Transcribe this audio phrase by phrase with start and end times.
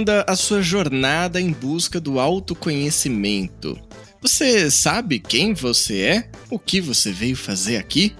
[0.00, 3.78] anda a sua jornada em busca do autoconhecimento?
[4.22, 6.30] Você sabe quem você é?
[6.50, 8.14] O que você veio fazer aqui?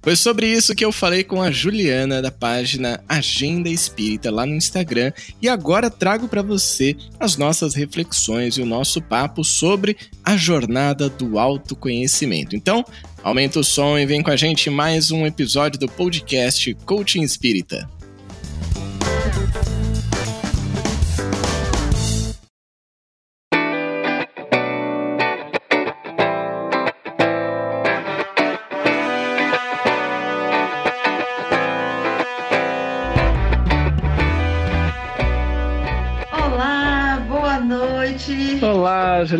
[0.00, 4.54] Foi sobre isso que eu falei com a Juliana da página Agenda Espírita lá no
[4.54, 5.12] Instagram
[5.42, 11.10] e agora trago para você as nossas reflexões e o nosso papo sobre a jornada
[11.10, 12.56] do autoconhecimento.
[12.56, 12.82] Então,
[13.22, 17.97] aumenta o som e vem com a gente mais um episódio do podcast Coaching Espírita.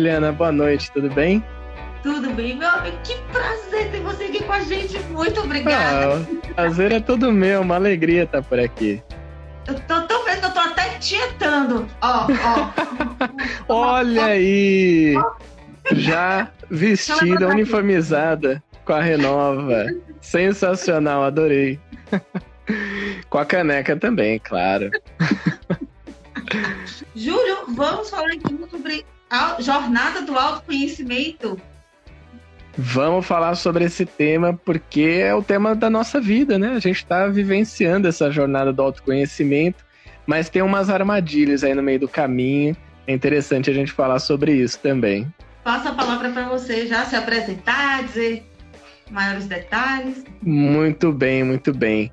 [0.09, 1.43] Juliana, boa noite, tudo bem?
[2.01, 2.97] Tudo bem, meu amigo.
[3.03, 4.97] Que prazer ter você aqui com a gente.
[5.11, 6.15] Muito obrigada.
[6.15, 9.03] Ah, prazer é todo meu, uma alegria estar por aqui.
[9.67, 11.87] Eu tô, tô vendo, eu tô até tietando.
[12.01, 13.69] Ó, ó.
[13.71, 15.13] Olha aí!
[15.91, 19.85] Já vestida, uniformizada com a Renova.
[20.21, 21.79] Sensacional, adorei.
[23.29, 24.89] com a caneca também, claro.
[27.15, 29.05] Júlio, vamos falar aqui sobre
[29.59, 31.59] jornada do autoconhecimento.
[32.77, 36.69] Vamos falar sobre esse tema porque é o tema da nossa vida, né?
[36.69, 39.83] A gente está vivenciando essa jornada do autoconhecimento,
[40.25, 42.75] mas tem umas armadilhas aí no meio do caminho.
[43.05, 45.27] É interessante a gente falar sobre isso também.
[45.63, 48.49] Passo a palavra para você já se apresentar, dizer
[49.11, 50.23] maiores detalhes.
[50.41, 52.11] Muito bem, muito bem.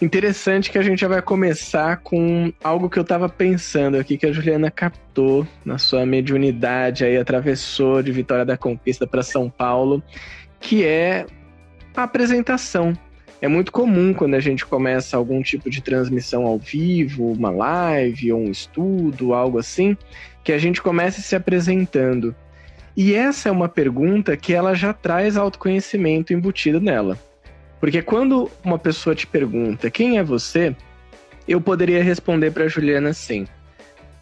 [0.00, 4.24] Interessante que a gente já vai começar com algo que eu estava pensando aqui, que
[4.24, 10.02] a Juliana captou na sua mediunidade, aí atravessou de Vitória da Conquista para São Paulo,
[10.58, 11.26] que é
[11.94, 12.96] a apresentação.
[13.42, 18.32] É muito comum quando a gente começa algum tipo de transmissão ao vivo, uma live
[18.32, 19.98] ou um estudo, algo assim,
[20.42, 22.34] que a gente comece se apresentando.
[22.96, 27.18] E essa é uma pergunta que ela já traz autoconhecimento embutido nela.
[27.80, 30.76] Porque quando uma pessoa te pergunta quem é você,
[31.48, 33.46] eu poderia responder para Juliana assim: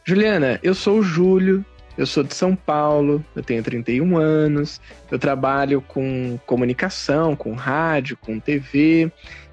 [0.04, 1.64] Juliana, eu sou o Júlio,
[1.96, 4.80] eu sou de São Paulo, eu tenho 31 anos,
[5.10, 9.10] eu trabalho com comunicação, com rádio, com TV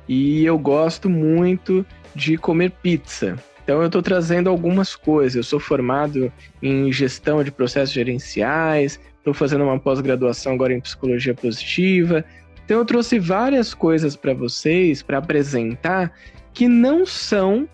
[0.08, 1.84] e eu gosto muito
[2.14, 3.36] de comer pizza.
[3.64, 5.36] Então eu estou trazendo algumas coisas.
[5.36, 11.34] Eu sou formado em gestão de processos gerenciais, estou fazendo uma pós-graduação agora em psicologia
[11.34, 12.24] positiva,
[12.66, 16.12] então eu trouxe várias coisas para vocês para apresentar
[16.53, 17.70] que não são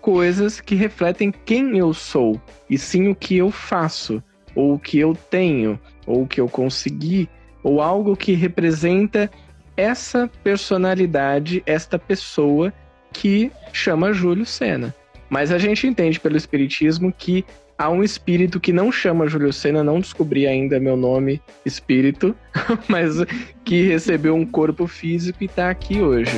[0.00, 4.22] coisas que refletem quem eu sou, e sim o que eu faço,
[4.54, 7.28] ou o que eu tenho, ou o que eu consegui,
[7.62, 9.30] ou algo que representa
[9.76, 12.72] essa personalidade, esta pessoa
[13.12, 14.92] que chama Júlio Sena.
[15.30, 17.44] Mas a gente entende pelo Espiritismo que
[17.82, 22.36] há um espírito que não chama Júlio Cena, não descobri ainda meu nome espírito,
[22.88, 23.16] mas
[23.64, 26.30] que recebeu um corpo físico e está aqui hoje.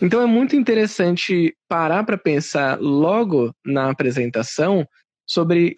[0.00, 4.86] Então é muito interessante parar para pensar logo na apresentação
[5.26, 5.74] sobre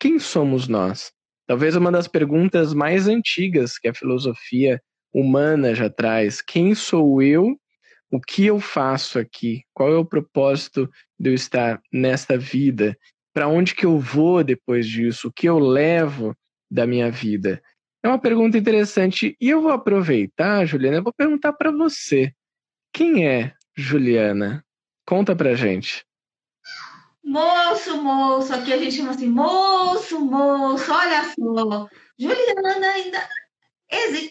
[0.00, 1.12] quem somos nós.
[1.46, 4.80] Talvez uma das perguntas mais antigas que a filosofia
[5.14, 7.56] humana já traz: quem sou eu
[8.10, 9.62] o que eu faço aqui?
[9.72, 12.98] Qual é o propósito de eu estar nesta vida?
[13.32, 15.28] Para onde que eu vou depois disso?
[15.28, 16.36] O que eu levo
[16.70, 17.62] da minha vida?
[18.02, 22.32] É uma pergunta interessante e eu vou aproveitar, Juliana, eu vou perguntar para você.
[22.92, 24.64] Quem é Juliana?
[25.06, 26.04] Conta pra gente.
[27.22, 31.88] Moço, moço, aqui a gente chama assim, moço, moço, olha só.
[32.18, 33.28] Juliana ainda.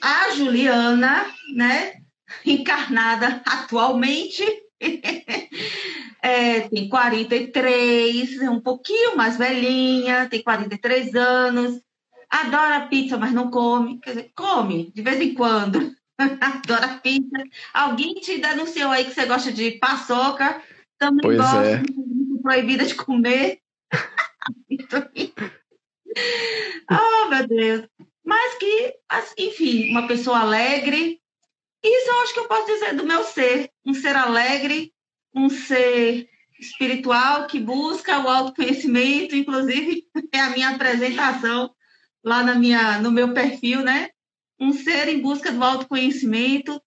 [0.01, 1.25] A Juliana,
[1.55, 2.01] né?
[2.45, 4.43] Encarnada atualmente.
[6.21, 11.81] é, tem 43, é um pouquinho mais velhinha, tem 43 anos,
[12.29, 13.99] adora pizza, mas não come.
[13.99, 15.95] Quer dizer, come de vez em quando.
[16.39, 17.43] adora pizza.
[17.73, 20.61] Alguém te denunciou aí que você gosta de paçoca,
[20.97, 21.77] também pois gosta é.
[21.77, 21.93] de
[22.41, 23.59] proibida de comer.
[26.91, 27.87] oh, meu Deus.
[28.25, 28.93] Mas que,
[29.37, 31.18] enfim, uma pessoa alegre,
[31.83, 34.93] isso eu acho que eu posso dizer do meu ser, um ser alegre,
[35.33, 36.27] um ser
[36.59, 41.71] espiritual que busca o autoconhecimento, inclusive é a minha apresentação
[42.23, 44.09] lá na minha, no meu perfil, né?
[44.59, 46.81] Um ser em busca do autoconhecimento,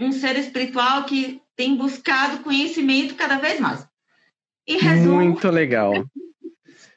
[0.00, 3.86] um ser espiritual que tem buscado conhecimento cada vez mais.
[4.66, 5.16] Resumo...
[5.16, 5.92] Muito legal.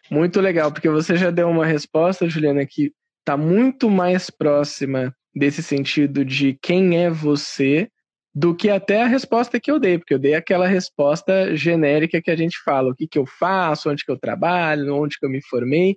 [0.10, 5.62] Muito legal, porque você já deu uma resposta, Juliana, que está muito mais próxima desse
[5.62, 7.90] sentido de quem é você
[8.34, 12.30] do que até a resposta que eu dei, porque eu dei aquela resposta genérica que
[12.30, 15.30] a gente fala, o que, que eu faço, onde que eu trabalho, onde que eu
[15.30, 15.96] me formei,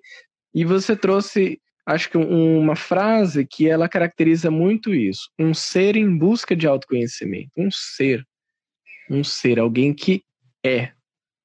[0.54, 6.16] e você trouxe, acho que uma frase que ela caracteriza muito isso, um ser em
[6.16, 8.25] busca de autoconhecimento, um ser,
[9.10, 10.22] um ser, alguém que
[10.64, 10.92] é,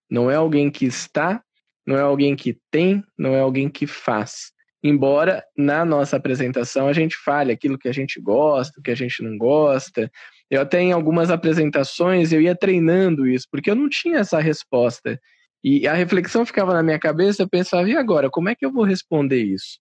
[0.09, 1.43] não é alguém que está,
[1.85, 4.54] não é alguém que tem, não é alguém que faz.
[4.87, 8.95] Embora na nossa apresentação a gente fale aquilo que a gente gosta, o que a
[8.95, 10.11] gente não gosta.
[10.47, 15.19] Eu até em algumas apresentações eu ia treinando isso, porque eu não tinha essa resposta.
[15.63, 18.71] E a reflexão ficava na minha cabeça, eu pensava, e agora, como é que eu
[18.71, 19.79] vou responder isso?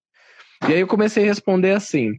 [0.66, 2.14] E aí eu comecei a responder assim: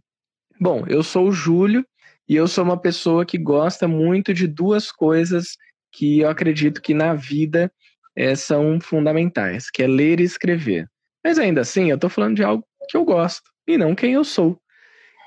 [0.62, 1.84] Bom, eu sou o Júlio
[2.30, 5.58] e eu sou uma pessoa que gosta muito de duas coisas
[5.92, 7.72] que eu acredito que na vida
[8.16, 10.88] é, são fundamentais, que é ler e escrever.
[11.26, 14.24] Mas ainda assim, eu estou falando de algo que eu gosto e não quem eu
[14.24, 14.60] sou.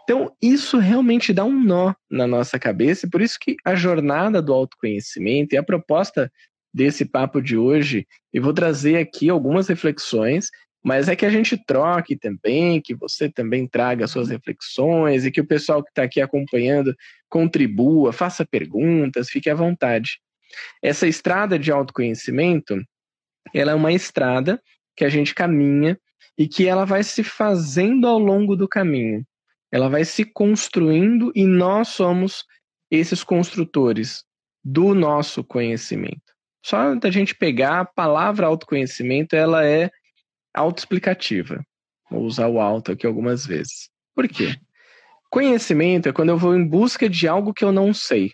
[0.05, 4.41] Então, isso realmente dá um nó na nossa cabeça, e por isso que a jornada
[4.41, 6.33] do autoconhecimento e a proposta
[6.73, 10.49] desse papo de hoje, eu vou trazer aqui algumas reflexões,
[10.83, 15.41] mas é que a gente troque também, que você também traga suas reflexões e que
[15.41, 16.95] o pessoal que está aqui acompanhando
[17.29, 20.21] contribua, faça perguntas, fique à vontade.
[20.83, 22.81] Essa estrada de autoconhecimento,
[23.53, 24.59] ela é uma estrada
[24.97, 25.99] que a gente caminha
[26.37, 29.25] e que ela vai se fazendo ao longo do caminho.
[29.71, 32.45] Ela vai se construindo e nós somos
[32.91, 34.25] esses construtores
[34.65, 36.33] do nosso conhecimento.
[36.65, 39.91] Só da gente pegar a palavra autoconhecimento, ela é
[40.55, 41.63] autoexplicativa.
[42.11, 43.91] Vou usar o auto aqui algumas vezes.
[44.15, 44.57] Por quê?
[45.31, 48.33] Conhecimento é quando eu vou em busca de algo que eu não sei.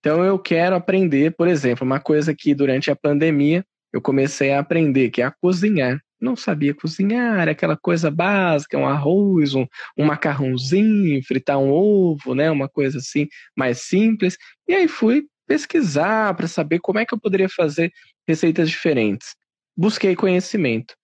[0.00, 4.60] Então eu quero aprender, por exemplo, uma coisa que durante a pandemia eu comecei a
[4.60, 6.00] aprender, que é a cozinhar.
[6.20, 9.66] Não sabia cozinhar, aquela coisa básica, um arroz, um,
[9.96, 14.36] um macarrãozinho, fritar um ovo, né, uma coisa assim mais simples.
[14.66, 17.92] E aí fui pesquisar para saber como é que eu poderia fazer
[18.26, 19.34] receitas diferentes.
[19.76, 20.94] Busquei conhecimento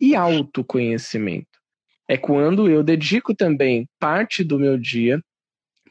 [0.00, 1.46] e autoconhecimento.
[2.08, 5.20] É quando eu dedico também parte do meu dia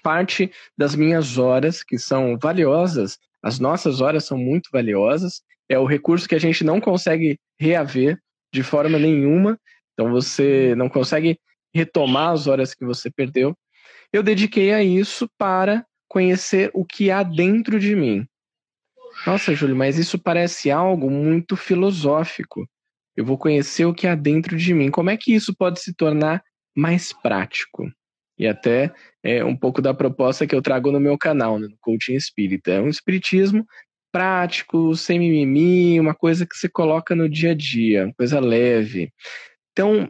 [0.04, 5.86] parte das minhas horas, que são valiosas, as nossas horas são muito valiosas, é o
[5.86, 8.20] recurso que a gente não consegue reaver
[8.54, 9.60] de forma nenhuma,
[9.94, 11.40] então você não consegue
[11.74, 13.58] retomar as horas que você perdeu.
[14.12, 18.26] Eu dediquei a isso para conhecer o que há dentro de mim.
[19.26, 22.68] Nossa, Júlio, mas isso parece algo muito filosófico.
[23.16, 24.92] Eu vou conhecer o que há dentro de mim.
[24.92, 26.44] Como é que isso pode se tornar
[26.76, 27.92] mais prático?
[28.38, 31.78] E até é um pouco da proposta que eu trago no meu canal, né, no
[31.82, 32.72] Coaching Espírita.
[32.72, 33.66] É um espiritismo
[34.13, 39.12] prático, sem mimimi, uma coisa que você coloca no dia a dia, coisa leve.
[39.71, 40.07] Então,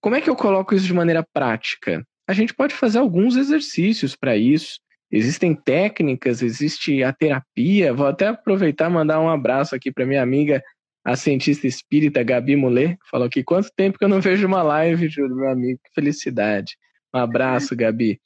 [0.00, 2.04] como é que eu coloco isso de maneira prática?
[2.26, 4.80] A gente pode fazer alguns exercícios para isso.
[5.08, 7.94] Existem técnicas, existe a terapia.
[7.94, 10.60] Vou até aproveitar e mandar um abraço aqui para minha amiga,
[11.04, 14.62] a cientista espírita Gabi Mulher, que falou aqui: quanto tempo que eu não vejo uma
[14.62, 16.76] live, Júlio, meu amigo, que felicidade.
[17.14, 18.20] Um abraço, Gabi.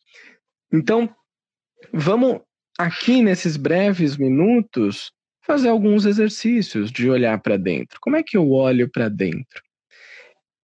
[0.72, 1.14] Então,
[1.92, 2.40] vamos
[2.78, 5.12] aqui nesses breves minutos
[5.48, 7.98] fazer alguns exercícios de olhar para dentro.
[8.00, 9.62] Como é que eu olho para dentro?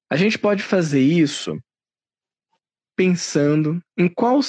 [0.10, 1.58] A gente pode fazer isso
[2.96, 4.42] pensando em qual,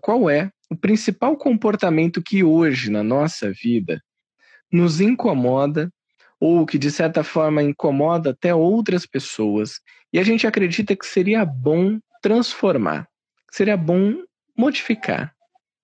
[0.00, 4.00] qual é o principal comportamento que hoje na nossa vida
[4.72, 5.92] nos incomoda
[6.38, 9.80] ou que de certa forma incomoda até outras pessoas
[10.12, 13.10] e a gente acredita que seria bom transformar
[13.50, 14.22] seria bom
[14.56, 15.34] modificar,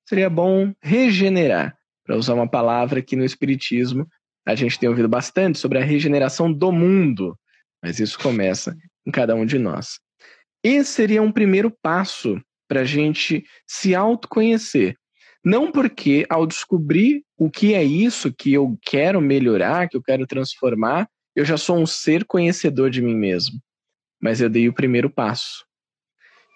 [0.08, 1.75] seria bom regenerar,
[2.06, 4.08] para usar uma palavra que no Espiritismo
[4.46, 7.36] a gente tem ouvido bastante sobre a regeneração do mundo,
[7.82, 9.98] mas isso começa em cada um de nós.
[10.62, 14.96] Esse seria um primeiro passo para a gente se autoconhecer.
[15.44, 20.26] Não porque, ao descobrir o que é isso que eu quero melhorar, que eu quero
[20.26, 23.60] transformar, eu já sou um ser conhecedor de mim mesmo.
[24.20, 25.64] Mas eu dei o primeiro passo.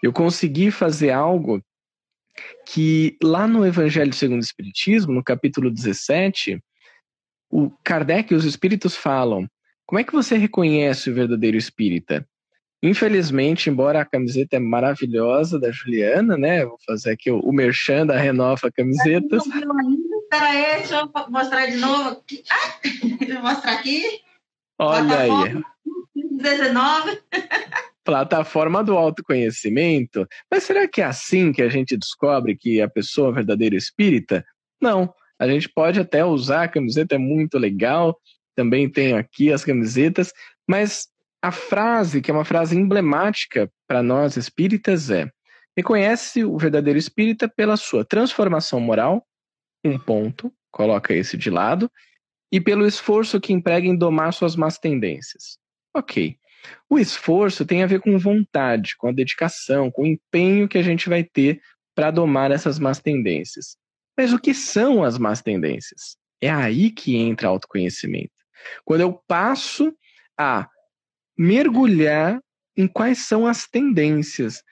[0.02, 1.62] Eu consegui fazer algo
[2.66, 6.62] que lá no Evangelho segundo o Espiritismo, no capítulo 17,
[7.50, 9.48] o Kardec e os espíritos falam:
[9.86, 12.26] como é que você reconhece o verdadeiro espírita?
[12.82, 16.64] Infelizmente, embora a camiseta é maravilhosa da Juliana, né?
[16.64, 19.44] Vou fazer aqui o, o merchan da Renova Camisetas.
[19.44, 22.22] Espera aí, deixa eu mostrar de novo.
[22.50, 22.80] Ah,
[23.18, 24.02] deixa eu mostrar aqui.
[24.78, 25.62] Olha aí.
[26.14, 27.20] 19
[28.04, 30.26] plataforma do autoconhecimento.
[30.50, 34.44] Mas será que é assim que a gente descobre que a pessoa é verdadeiro espírita?
[34.80, 35.12] Não.
[35.38, 38.18] A gente pode até usar a camiseta, é muito legal.
[38.54, 40.32] Também tenho aqui as camisetas,
[40.68, 41.08] mas
[41.42, 45.30] a frase, que é uma frase emblemática para nós espíritas, é:
[45.76, 49.26] reconhece o verdadeiro espírita pela sua transformação moral,
[49.84, 51.90] um ponto, coloca esse de lado,
[52.52, 55.58] e pelo esforço que emprega em domar suas más tendências.
[55.94, 56.36] Ok.
[56.88, 60.82] O esforço tem a ver com vontade, com a dedicação, com o empenho que a
[60.82, 61.60] gente vai ter
[61.94, 63.76] para domar essas más tendências.
[64.16, 66.16] Mas o que são as más tendências?
[66.40, 68.32] É aí que entra autoconhecimento.
[68.84, 69.94] Quando eu passo
[70.38, 70.68] a
[71.36, 72.40] mergulhar
[72.76, 74.62] em quais são as tendências.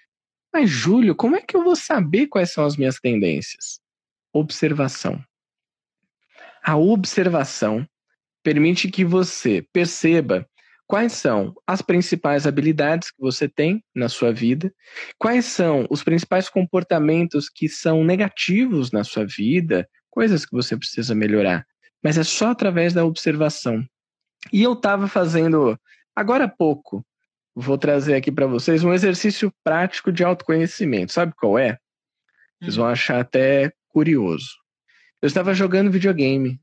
[0.53, 3.81] Mas, Júlio, como é que eu vou saber quais são as minhas tendências?
[4.33, 5.23] Observação.
[6.63, 7.87] A observação
[8.43, 10.49] permite que você perceba
[10.89, 14.75] quais são as principais habilidades que você tem na sua vida,
[15.19, 21.15] quais são os principais comportamentos que são negativos na sua vida, coisas que você precisa
[21.15, 21.67] melhorar.
[22.03, 23.85] Mas é só através da observação.
[24.51, 25.79] E eu estava fazendo,
[26.17, 27.05] agora há pouco,
[27.55, 31.13] vou trazer aqui para vocês um exercício prático de autoconhecimento.
[31.13, 31.77] Sabe qual é?
[32.63, 34.57] Vocês vão achar até curioso.
[35.21, 36.59] Eu estava jogando videogame.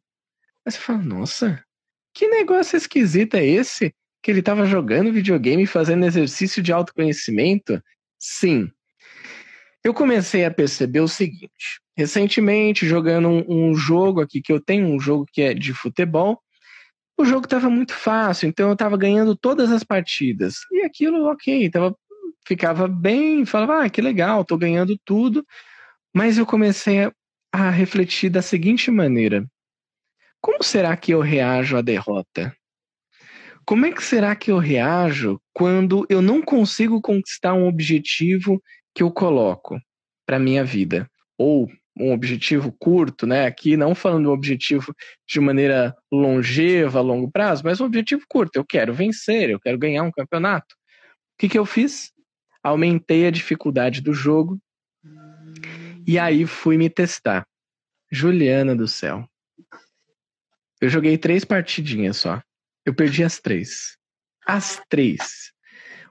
[0.65, 1.63] Aí você fala, nossa,
[2.11, 3.93] que negócio esquisito é esse?
[4.25, 7.79] Que ele estava jogando videogame e fazendo exercício de autoconhecimento?
[8.17, 8.71] Sim.
[9.83, 14.87] Eu comecei a perceber o seguinte: recentemente, jogando um, um jogo aqui que eu tenho,
[14.87, 16.41] um jogo que é de futebol,
[17.15, 20.55] o jogo estava muito fácil, então eu estava ganhando todas as partidas.
[20.71, 21.95] E aquilo, ok, tava,
[22.47, 25.45] ficava bem, falava, ah, que legal, estou ganhando tudo.
[26.11, 27.11] Mas eu comecei a,
[27.53, 29.45] a refletir da seguinte maneira:
[30.41, 32.51] como será que eu reajo à derrota?
[33.65, 38.61] Como é que será que eu reajo quando eu não consigo conquistar um objetivo
[38.93, 39.79] que eu coloco
[40.25, 41.09] para minha vida?
[41.35, 41.67] Ou
[41.97, 43.47] um objetivo curto, né?
[43.47, 44.93] Aqui não falando um objetivo
[45.27, 48.57] de maneira longeva, longo prazo, mas um objetivo curto.
[48.57, 50.75] Eu quero vencer, eu quero ganhar um campeonato.
[50.75, 52.11] O que, que eu fiz?
[52.61, 54.59] Aumentei a dificuldade do jogo
[56.05, 57.47] e aí fui me testar.
[58.11, 59.27] Juliana do céu.
[60.79, 62.41] Eu joguei três partidinhas só.
[62.85, 63.97] Eu perdi as três.
[64.45, 65.51] As três.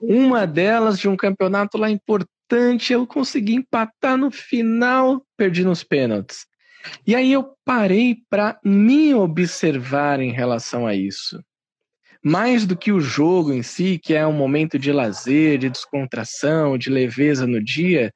[0.01, 6.47] Uma delas de um campeonato lá importante, eu consegui empatar no final, perdi nos pênaltis.
[7.07, 11.43] E aí eu parei para me observar em relação a isso.
[12.23, 16.77] Mais do que o jogo em si, que é um momento de lazer, de descontração,
[16.77, 18.13] de leveza no dia,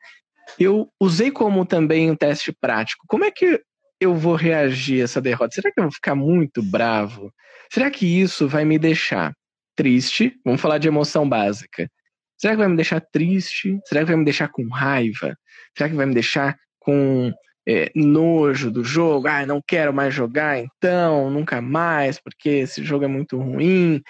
[0.58, 3.04] eu usei como também um teste prático.
[3.06, 3.62] Como é que
[4.00, 5.54] eu vou reagir a essa derrota?
[5.54, 7.32] Será que eu vou ficar muito bravo?
[7.72, 9.32] Será que isso vai me deixar
[9.76, 10.34] triste?
[10.44, 11.88] Vamos falar de emoção básica.
[12.36, 13.78] Será que vai me deixar triste?
[13.84, 15.36] Será que vai me deixar com raiva?
[15.76, 17.32] Será que vai me deixar com
[17.68, 19.26] é, nojo do jogo?
[19.28, 24.00] Ah, não quero mais jogar, então, nunca mais, porque esse jogo é muito ruim.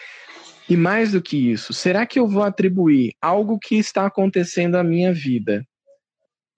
[0.69, 4.85] E mais do que isso, será que eu vou atribuir algo que está acontecendo à
[4.85, 5.65] minha vida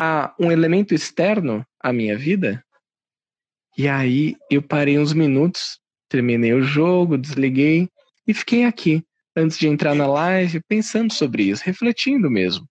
[0.00, 2.60] a um elemento externo à minha vida?
[3.80, 7.88] E aí eu parei uns minutos, terminei o jogo, desliguei
[8.28, 9.02] e fiquei aqui,
[9.34, 12.64] antes de entrar na live, pensando sobre isso, refletindo mesmo.
[12.64, 12.68] O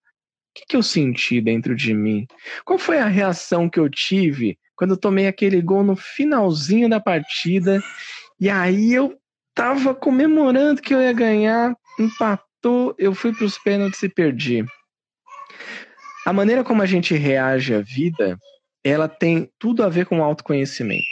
[0.53, 2.27] que, que eu senti dentro de mim?
[2.63, 6.99] Qual foi a reação que eu tive quando eu tomei aquele gol no finalzinho da
[6.99, 7.81] partida?
[8.39, 9.19] E aí eu
[9.55, 14.63] tava comemorando que eu ia ganhar, empatou, eu fui para os pênaltis e perdi.
[16.23, 18.37] A maneira como a gente reage à vida,
[18.83, 21.05] ela tem tudo a ver com autoconhecimento.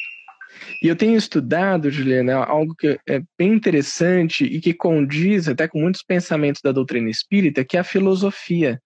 [0.81, 5.79] E eu tenho estudado, Juliana, algo que é bem interessante e que condiz até com
[5.79, 8.81] muitos pensamentos da doutrina espírita, que é a filosofia,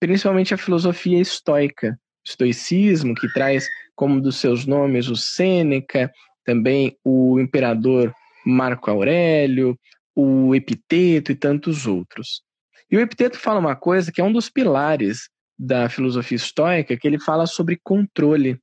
[0.00, 6.10] principalmente a filosofia estoica, estoicismo, que traz como dos seus nomes o Sêneca,
[6.44, 8.12] também o imperador
[8.44, 9.78] Marco Aurélio,
[10.14, 12.42] o Epiteto e tantos outros.
[12.90, 15.28] E o Epiteto fala uma coisa que é um dos pilares
[15.62, 18.60] da filosofia estoica, que ele fala sobre controle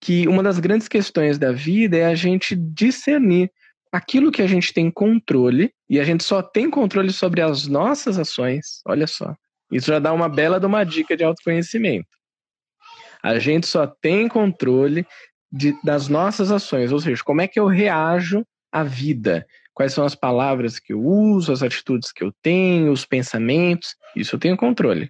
[0.00, 3.50] que uma das grandes questões da vida é a gente discernir
[3.92, 8.18] aquilo que a gente tem controle, e a gente só tem controle sobre as nossas
[8.18, 9.34] ações, olha só.
[9.70, 12.08] Isso já dá uma bela de uma dica de autoconhecimento.
[13.22, 15.06] A gente só tem controle
[15.50, 20.04] de, das nossas ações, ou seja, como é que eu reajo à vida, quais são
[20.04, 24.56] as palavras que eu uso, as atitudes que eu tenho, os pensamentos, isso eu tenho
[24.56, 25.08] controle.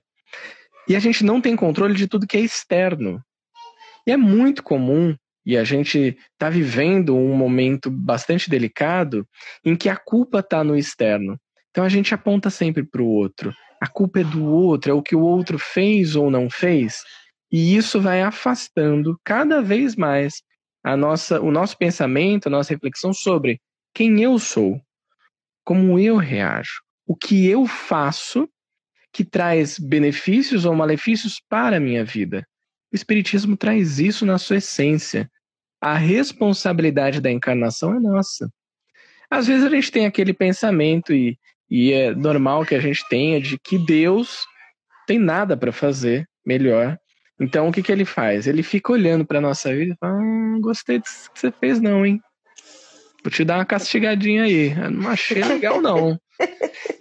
[0.89, 3.23] E a gente não tem controle de tudo que é externo.
[4.07, 9.27] E é muito comum, e a gente está vivendo um momento bastante delicado,
[9.65, 11.39] em que a culpa está no externo.
[11.71, 13.53] Então a gente aponta sempre para o outro.
[13.81, 17.03] A culpa é do outro, é o que o outro fez ou não fez.
[17.51, 20.43] E isso vai afastando cada vez mais
[20.83, 23.61] a nossa, o nosso pensamento, a nossa reflexão sobre
[23.95, 24.81] quem eu sou,
[25.65, 28.49] como eu reajo, o que eu faço
[29.15, 32.45] que traz benefícios ou malefícios para a minha vida.
[32.93, 35.31] O Espiritismo traz isso na sua essência.
[35.81, 38.51] a responsabilidade da encarnação é nossa.
[39.31, 41.39] Às vezes a gente tem aquele pensamento, e,
[41.71, 44.45] e é normal que a gente tenha, de que Deus
[45.07, 46.99] tem nada para fazer melhor.
[47.39, 48.47] Então o que, que ele faz?
[48.47, 52.05] Ele fica olhando para nossa vida e fala: ah, gostei disso que você fez, não,
[52.07, 52.21] hein?
[53.25, 54.71] Vou te dar uma castigadinha aí.
[54.71, 56.21] Eu não achei legal, não.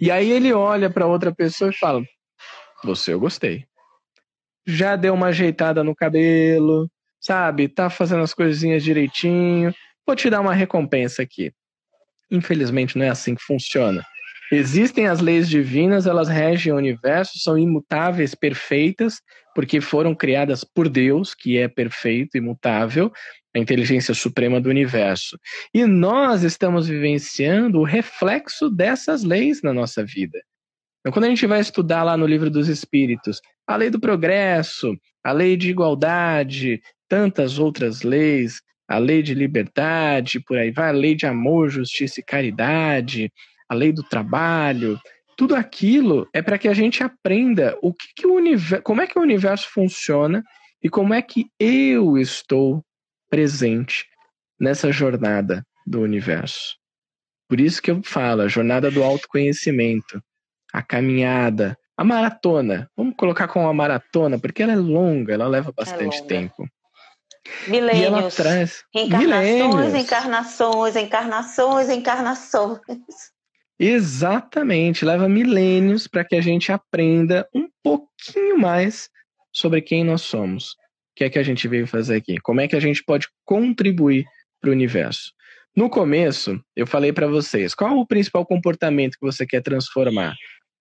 [0.00, 2.02] e aí ele olha para outra pessoa e fala:
[2.82, 3.66] Você eu gostei.
[4.66, 6.90] Já deu uma ajeitada no cabelo,
[7.20, 7.68] sabe?
[7.68, 9.74] Tá fazendo as coisinhas direitinho.
[10.06, 11.52] Vou te dar uma recompensa aqui.
[12.30, 14.02] Infelizmente não é assim que funciona.
[14.50, 19.20] Existem as leis divinas, elas regem o universo, são imutáveis, perfeitas,
[19.54, 23.12] porque foram criadas por Deus, que é perfeito, imutável,
[23.54, 25.38] a inteligência suprema do universo.
[25.72, 30.38] E nós estamos vivenciando o reflexo dessas leis na nossa vida.
[31.00, 34.96] Então, quando a gente vai estudar lá no livro dos Espíritos, a lei do progresso,
[35.22, 40.92] a lei de igualdade, tantas outras leis, a lei de liberdade, por aí vai, a
[40.92, 43.32] lei de amor, justiça e caridade,
[43.68, 44.98] a lei do trabalho,
[45.36, 49.06] tudo aquilo é para que a gente aprenda o que, que o universo, como é
[49.06, 50.42] que o universo funciona
[50.82, 52.84] e como é que eu estou
[53.34, 54.06] presente
[54.60, 56.76] nessa jornada do universo.
[57.48, 60.22] Por isso que eu falo, a jornada do autoconhecimento,
[60.72, 62.88] a caminhada, a maratona.
[62.96, 66.64] Vamos colocar como uma maratona, porque ela é longa, ela leva bastante é tempo.
[67.66, 68.00] Milênios.
[68.00, 69.94] E ela traz encarnações, milênios.
[69.94, 72.80] encarnações, encarnações, encarnações.
[73.80, 79.10] Exatamente, leva milênios para que a gente aprenda um pouquinho mais
[79.52, 80.76] sobre quem nós somos
[81.14, 82.38] que é que a gente veio fazer aqui?
[82.40, 84.24] Como é que a gente pode contribuir
[84.60, 85.32] para o universo?
[85.76, 90.34] No começo, eu falei para vocês qual o principal comportamento que você quer transformar.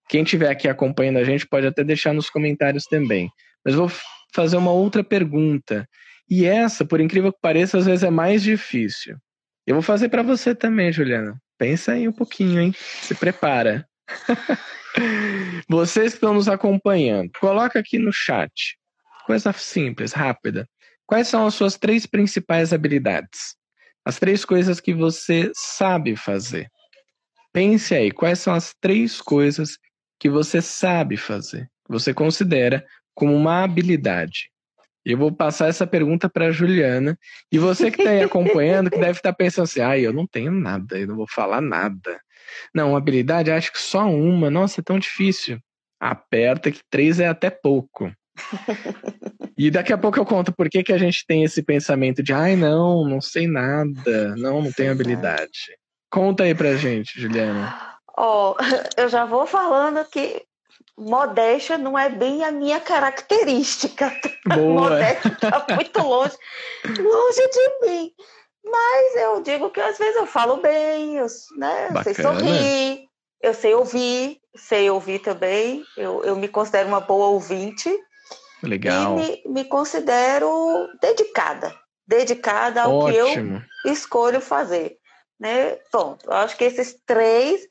[0.08, 3.30] Quem estiver aqui acompanhando a gente pode até deixar nos comentários também.
[3.66, 3.92] Mas vou
[4.34, 5.88] fazer uma outra pergunta.
[6.30, 9.17] E essa, por incrível que pareça, às vezes é mais difícil.
[9.65, 11.36] Eu vou fazer para você também, Juliana.
[11.58, 12.76] Pensa aí um pouquinho, hein?
[13.02, 13.88] Se prepara.
[15.67, 18.78] Vocês que estão nos acompanhando, coloca aqui no chat
[19.25, 20.67] Coisa simples, rápida.
[21.05, 23.55] Quais são as suas três principais habilidades?
[24.05, 26.67] As três coisas que você sabe fazer.
[27.53, 29.77] Pense aí, quais são as três coisas
[30.19, 34.49] que você sabe fazer, que você considera como uma habilidade?
[35.05, 37.17] Eu vou passar essa pergunta para Juliana.
[37.51, 40.25] E você que está aí acompanhando, que deve estar tá pensando assim: ah, eu não
[40.25, 42.19] tenho nada, eu não vou falar nada.
[42.73, 44.49] Não, habilidade, acho que só uma.
[44.49, 45.59] Nossa, é tão difícil.
[45.99, 48.12] Aperta que três é até pouco.
[49.56, 52.34] E daqui a pouco eu conto por que, que a gente tem esse pensamento de
[52.34, 55.78] ai, não, não sei nada, não, não tenho habilidade.
[56.10, 57.74] Conta aí pra gente, Juliana.
[58.17, 58.56] Ó, oh,
[59.00, 60.43] eu já vou falando que
[60.98, 64.12] modéstia não é bem a minha característica.
[64.48, 64.89] Boa.
[64.89, 66.36] Modéstia tá muito longe,
[66.86, 68.12] longe de mim.
[68.65, 73.06] Mas eu digo que às vezes eu falo bem, eu, né, eu sei sorrir,
[73.41, 75.84] eu sei ouvir, sei ouvir também.
[75.98, 77.89] Eu, eu me considero uma boa ouvinte.
[78.63, 79.19] Legal.
[79.19, 81.73] E me, me considero dedicada.
[82.08, 83.62] Dedicada ao Ótimo.
[83.84, 84.97] que eu escolho fazer.
[85.39, 85.78] Né?
[85.91, 87.62] Bom, eu acho que esses três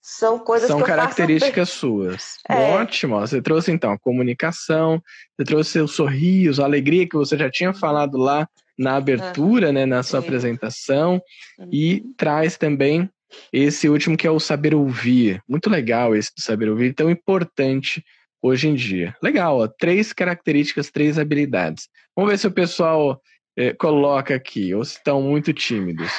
[0.00, 2.34] são coisas são características suas.
[2.48, 2.72] É.
[2.72, 3.20] Ótimo.
[3.20, 5.00] Você trouxe então a comunicação,
[5.36, 9.72] você trouxe o sorriso, a alegria que você já tinha falado lá na abertura, uhum.
[9.72, 10.26] né, na sua Sim.
[10.26, 11.22] apresentação,
[11.58, 11.68] uhum.
[11.72, 13.08] e traz também
[13.52, 15.40] esse último que é o saber ouvir.
[15.48, 18.04] Muito legal esse do saber ouvir, tão importante
[18.42, 19.16] hoje em dia.
[19.22, 21.88] Legal, ó, três características, três habilidades.
[22.16, 23.22] Vamos ver se o pessoal
[23.56, 26.10] eh, coloca aqui, ou se estão muito tímidos.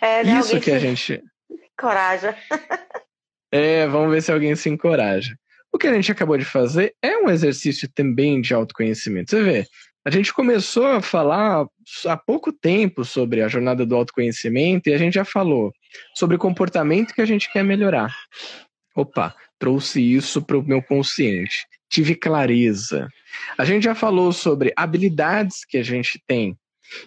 [0.00, 1.22] É, né, Isso que a gente.
[1.78, 2.34] Coragem.
[3.52, 5.36] é, vamos ver se alguém se encoraja.
[5.72, 9.30] O que a gente acabou de fazer é um exercício também de autoconhecimento.
[9.30, 9.66] Você vê,
[10.06, 11.66] a gente começou a falar
[12.06, 15.72] há pouco tempo sobre a jornada do autoconhecimento e a gente já falou
[16.14, 18.14] sobre o comportamento que a gente quer melhorar.
[18.96, 21.66] Opa, trouxe isso para o meu consciente.
[21.88, 23.08] Tive clareza.
[23.58, 26.56] A gente já falou sobre habilidades que a gente tem.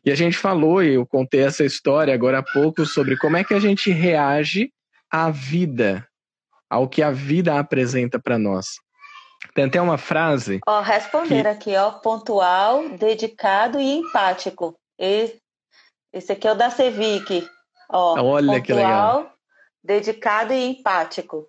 [0.06, 3.44] E a gente falou, e eu contei essa história agora há pouco, sobre como é
[3.44, 4.72] que a gente reage
[5.10, 6.08] à vida,
[6.70, 8.68] ao que a vida apresenta para nós.
[9.56, 10.60] Tem até uma frase.
[10.68, 11.48] Ó, responder que...
[11.48, 14.78] aqui, ó, pontual, dedicado e empático.
[14.98, 15.40] Esse,
[16.14, 17.48] esse aqui é o da Cevic.
[17.90, 19.34] Ó, Olha pontual, que legal.
[19.84, 21.48] dedicado e empático.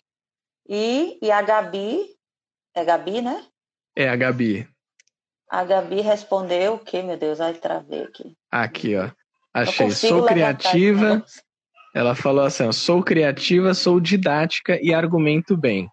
[0.69, 2.05] E, e a Gabi,
[2.75, 3.45] é Gabi, né?
[3.97, 4.69] É a Gabi.
[5.51, 7.41] A Gabi respondeu o que, meu Deus?
[7.41, 8.37] Ai, travei aqui.
[8.51, 9.11] Aqui, ó.
[9.53, 9.91] Achei.
[9.91, 11.25] Sou criativa.
[11.95, 15.89] Ela falou assim: sou criativa, sou didática e argumento bem.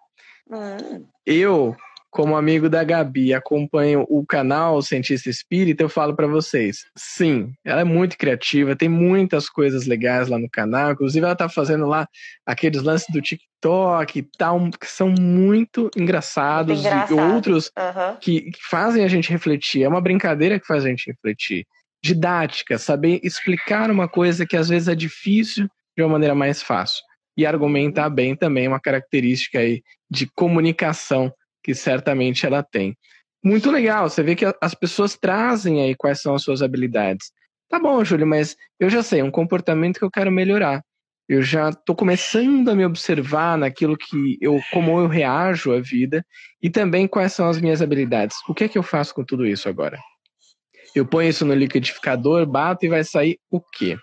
[0.50, 1.08] Hum.
[1.26, 1.76] Eu
[2.18, 7.82] como amigo da Gabi, acompanho o canal Cientista Espírita, eu falo para vocês, sim, ela
[7.82, 12.08] é muito criativa, tem muitas coisas legais lá no canal, inclusive ela tá fazendo lá
[12.44, 18.16] aqueles lances do TikTok e tal, que são muito engraçados, muito e outros uhum.
[18.20, 21.68] que, que fazem a gente refletir, é uma brincadeira que faz a gente refletir.
[22.04, 27.04] Didática, saber explicar uma coisa que às vezes é difícil de uma maneira mais fácil.
[27.38, 31.32] E argumentar bem também é uma característica aí de comunicação
[31.68, 32.98] que certamente ela tem.
[33.44, 37.30] Muito legal, você vê que as pessoas trazem aí quais são as suas habilidades.
[37.68, 40.82] Tá bom, Júlio, mas eu já sei, é um comportamento que eu quero melhorar.
[41.28, 46.26] Eu já estou começando a me observar naquilo que eu, como eu reajo à vida
[46.64, 48.38] e também quais são as minhas habilidades.
[48.48, 50.00] O que é que eu faço com tudo isso agora?
[50.96, 53.98] Eu ponho isso no liquidificador, bato e vai sair o quê?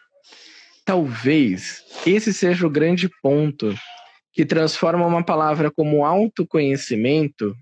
[0.84, 3.74] Talvez esse seja o grande ponto
[4.34, 7.54] que transforma uma palavra como autoconhecimento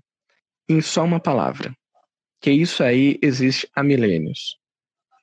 [0.67, 1.71] em só uma palavra.
[2.41, 4.57] Que isso aí existe há milênios.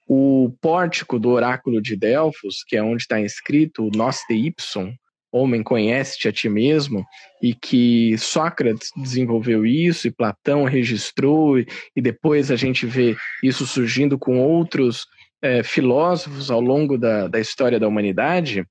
[0.09, 4.95] O pórtico do oráculo de Delfos, que é onde está escrito o Nos te ipsum,
[5.33, 7.05] homem conhece-te a ti mesmo,
[7.43, 14.19] e que Sócrates desenvolveu isso e Platão registrou, e depois a gente vê isso surgindo
[14.19, 15.07] com outros
[15.43, 18.65] é, filósofos ao longo da, da história da humanidade,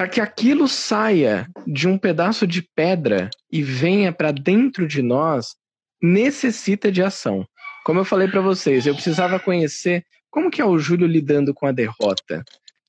[0.00, 5.54] para que aquilo saia de um pedaço de pedra e venha para dentro de nós,
[6.02, 7.46] necessita de ação.
[7.84, 11.66] Como eu falei para vocês, eu precisava conhecer como que é o Júlio lidando com
[11.66, 12.42] a derrota,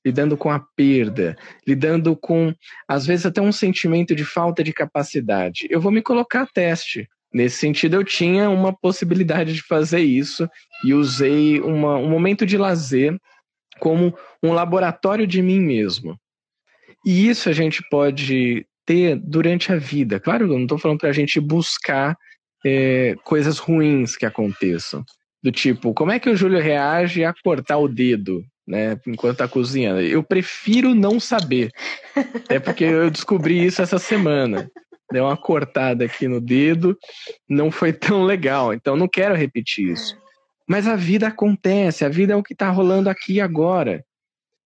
[0.05, 1.35] lidando com a perda,
[1.67, 2.55] lidando com,
[2.87, 5.67] às vezes, até um sentimento de falta de capacidade.
[5.69, 7.09] Eu vou me colocar a teste.
[7.33, 10.47] Nesse sentido, eu tinha uma possibilidade de fazer isso
[10.85, 13.19] e usei uma, um momento de lazer
[13.81, 16.17] como um laboratório de mim mesmo.
[17.05, 20.19] E isso a gente pode ter durante a vida.
[20.19, 22.15] Claro, eu não estou falando para a gente buscar
[22.65, 25.03] é, coisas ruins que aconteçam.
[25.43, 29.47] Do tipo, como é que o Júlio reage a cortar o dedo, né, enquanto está
[29.47, 30.01] cozinhando?
[30.01, 31.71] Eu prefiro não saber.
[32.47, 34.69] É porque eu descobri isso essa semana.
[35.11, 36.97] Deu uma cortada aqui no dedo,
[37.49, 38.73] não foi tão legal.
[38.73, 40.15] Então não quero repetir isso.
[40.67, 44.03] Mas a vida acontece, a vida é o que está rolando aqui agora.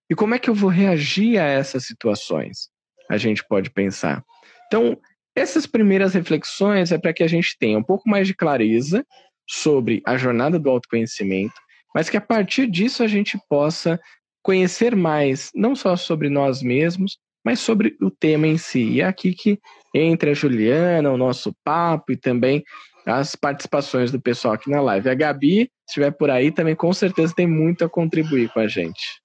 [0.09, 2.69] E como é que eu vou reagir a essas situações?
[3.09, 4.23] A gente pode pensar.
[4.67, 4.97] Então,
[5.35, 9.05] essas primeiras reflexões é para que a gente tenha um pouco mais de clareza
[9.47, 11.53] sobre a jornada do autoconhecimento,
[11.93, 13.99] mas que a partir disso a gente possa
[14.43, 18.83] conhecer mais, não só sobre nós mesmos, mas sobre o tema em si.
[18.83, 19.59] E é aqui que
[19.93, 22.63] entra a Juliana, o nosso papo e também
[23.05, 25.09] as participações do pessoal aqui na live.
[25.09, 28.67] A Gabi, se estiver por aí, também com certeza tem muito a contribuir com a
[28.67, 29.24] gente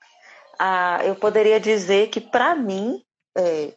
[0.63, 3.03] ah, eu poderia dizer que, para mim,
[3.35, 3.73] é,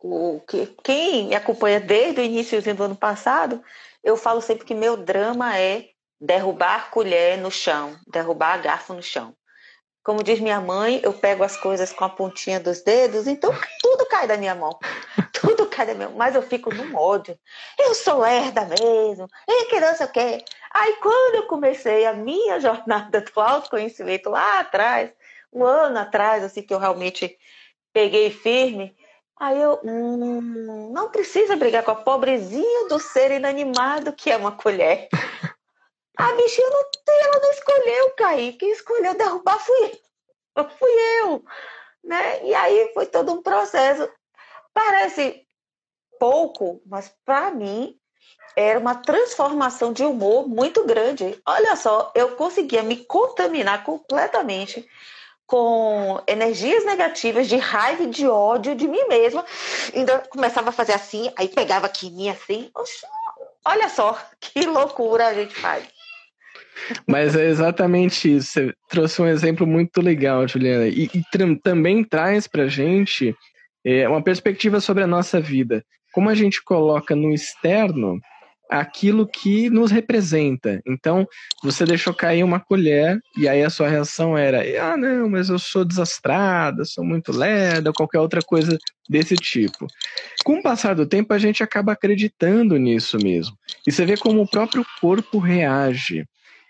[0.00, 3.62] o, que, quem me acompanha desde o início do ano passado,
[4.02, 9.32] eu falo sempre que meu drama é derrubar colher no chão, derrubar garfo no chão.
[10.02, 14.04] Como diz minha mãe, eu pego as coisas com a pontinha dos dedos, então tudo
[14.06, 14.76] cai da minha mão.
[15.40, 16.18] Tudo cai da minha mão.
[16.18, 17.38] Mas eu fico num ódio.
[17.78, 19.28] Eu sou lerda mesmo.
[19.46, 20.44] E que não sei o quê.
[20.74, 25.12] Aí quando eu comecei a minha jornada do autoconhecimento lá atrás,
[25.52, 27.36] um ano atrás, assim, que eu realmente
[27.92, 28.96] peguei firme.
[29.38, 34.52] Aí eu, hum, não precisa brigar com a pobrezinha do ser inanimado que é uma
[34.52, 35.08] colher.
[36.16, 36.82] A bichinha não,
[37.20, 39.76] ela não escolheu cair, quem escolheu derrubar fui
[40.56, 40.68] eu.
[40.70, 40.90] Fui
[41.22, 41.44] eu.
[42.02, 42.44] Né?
[42.44, 44.10] E aí foi todo um processo.
[44.74, 45.46] Parece
[46.18, 47.96] pouco, mas para mim
[48.56, 51.40] era uma transformação de humor muito grande.
[51.46, 54.88] Olha só, eu conseguia me contaminar completamente
[55.48, 59.44] com energias negativas de raiva de ódio de mim mesma.
[59.94, 62.70] Ainda começava a fazer assim, aí pegava aqui em mim assim.
[63.64, 65.84] Olha só que loucura a gente faz.
[67.06, 68.52] Mas é exatamente isso.
[68.52, 70.86] Você trouxe um exemplo muito legal, Juliana.
[70.86, 73.34] E, e também traz pra gente
[73.84, 75.82] é, uma perspectiva sobre a nossa vida.
[76.12, 78.20] Como a gente coloca no externo
[78.68, 80.80] aquilo que nos representa.
[80.86, 81.26] Então,
[81.62, 85.58] você deixou cair uma colher e aí a sua reação era: ah, não, mas eu
[85.58, 88.76] sou desastrada, sou muito lerda, ou qualquer outra coisa
[89.08, 89.86] desse tipo.
[90.44, 93.56] Com o passar do tempo, a gente acaba acreditando nisso mesmo.
[93.86, 96.26] E você vê como o próprio corpo reage.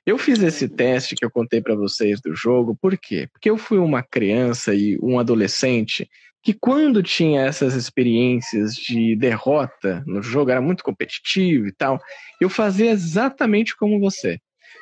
[0.06, 3.28] Eu fiz esse teste que eu contei para vocês do jogo, por quê?
[3.30, 6.08] Porque eu fui uma criança e um adolescente
[6.42, 11.98] que quando tinha essas experiências de derrota no jogo, era muito competitivo e tal,
[12.40, 14.38] eu fazia exatamente como você.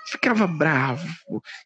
[0.08, 1.06] Ficava bravo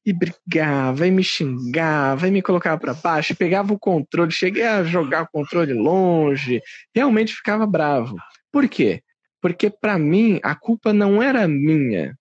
[0.05, 4.83] e brigava e me xingava e me colocava para baixo, pegava o controle, cheguei a
[4.83, 6.63] jogar o controle longe,
[6.95, 8.17] realmente ficava bravo.
[8.51, 9.03] Por quê?
[9.43, 12.17] Porque para mim a culpa não era minha.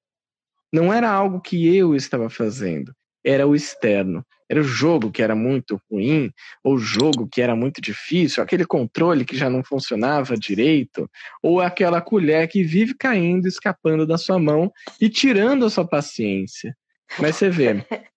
[0.71, 4.25] Não era algo que eu estava fazendo, era o externo.
[4.49, 6.31] Era o jogo que era muito ruim,
[6.63, 11.07] ou o jogo que era muito difícil, aquele controle que já não funcionava direito,
[11.43, 16.75] ou aquela colher que vive caindo, escapando da sua mão e tirando a sua paciência.
[17.19, 17.85] Mas você vê,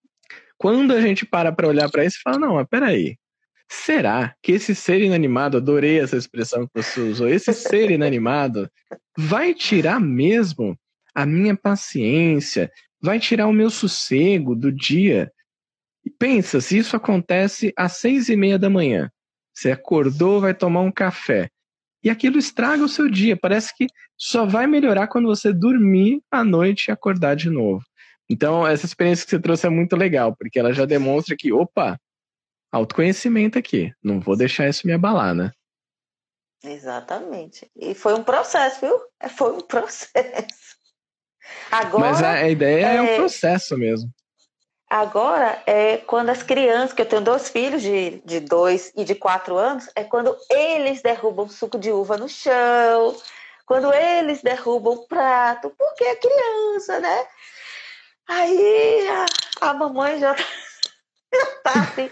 [0.57, 3.19] quando a gente para para olhar para isso e fala: não, mas peraí,
[3.69, 8.71] será que esse ser inanimado, adorei essa expressão que você usou, esse ser inanimado
[9.19, 10.79] vai tirar mesmo
[11.15, 12.71] a minha paciência,
[13.03, 15.33] vai tirar o meu sossego do dia?
[16.05, 19.11] E pensa, se isso acontece às seis e meia da manhã,
[19.55, 21.51] você acordou, vai tomar um café,
[22.03, 23.37] e aquilo estraga o seu dia.
[23.37, 23.87] Parece que
[24.19, 27.85] só vai melhorar quando você dormir à noite e acordar de novo.
[28.29, 31.99] Então, essa experiência que você trouxe é muito legal, porque ela já demonstra que, opa,
[32.73, 35.53] autoconhecimento aqui, não vou deixar isso me abalar, né?
[36.65, 37.71] Exatamente.
[37.77, 38.99] E foi um processo, viu?
[39.21, 40.77] É, foi um processo.
[41.71, 44.11] Agora, Mas a, a ideia é, é um processo mesmo.
[44.89, 49.15] Agora, é quando as crianças, que eu tenho dois filhos de, de dois e de
[49.15, 53.17] quatro anos, é quando eles derrubam suco de uva no chão,
[53.65, 57.27] quando eles derrubam o prato, porque é criança, né?
[58.29, 60.37] Aí a, a mamãe já,
[61.35, 62.11] já tá assim,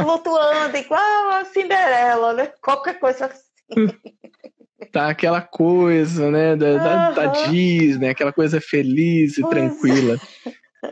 [0.00, 2.52] flutuando, igual a Cinderela, né?
[2.62, 3.42] Qualquer coisa assim.
[4.94, 10.16] Tá aquela coisa, né, da, da, da Disney, aquela coisa feliz e pois tranquila.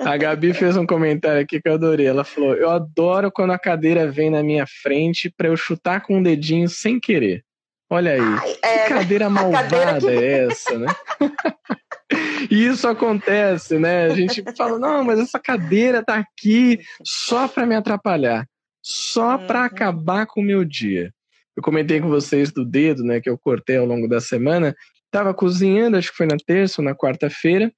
[0.00, 2.08] A Gabi fez um comentário aqui que eu adorei.
[2.08, 6.14] Ela falou: Eu adoro quando a cadeira vem na minha frente para eu chutar com
[6.14, 7.44] o um dedinho sem querer.
[7.88, 8.20] Olha aí.
[8.20, 10.24] Ai, é, que cadeira malvada cadeira que...
[10.24, 10.86] é essa, né?
[12.50, 14.06] e isso acontece, né?
[14.06, 18.48] A gente fala: Não, mas essa cadeira tá aqui só para me atrapalhar,
[18.82, 19.66] só para uhum.
[19.66, 21.12] acabar com o meu dia.
[21.56, 24.74] Eu comentei com vocês do dedo, né, que eu cortei ao longo da semana.
[25.10, 27.72] Tava cozinhando, acho que foi na terça ou na quarta-feira,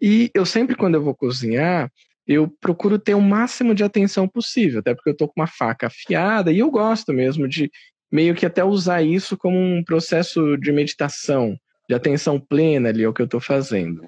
[0.00, 1.88] e eu sempre, quando eu vou cozinhar,
[2.26, 5.86] eu procuro ter o máximo de atenção possível, até porque eu tô com uma faca
[5.86, 7.70] afiada e eu gosto mesmo de
[8.10, 11.56] meio que até usar isso como um processo de meditação,
[11.88, 14.02] de atenção plena ali ao que eu tô fazendo.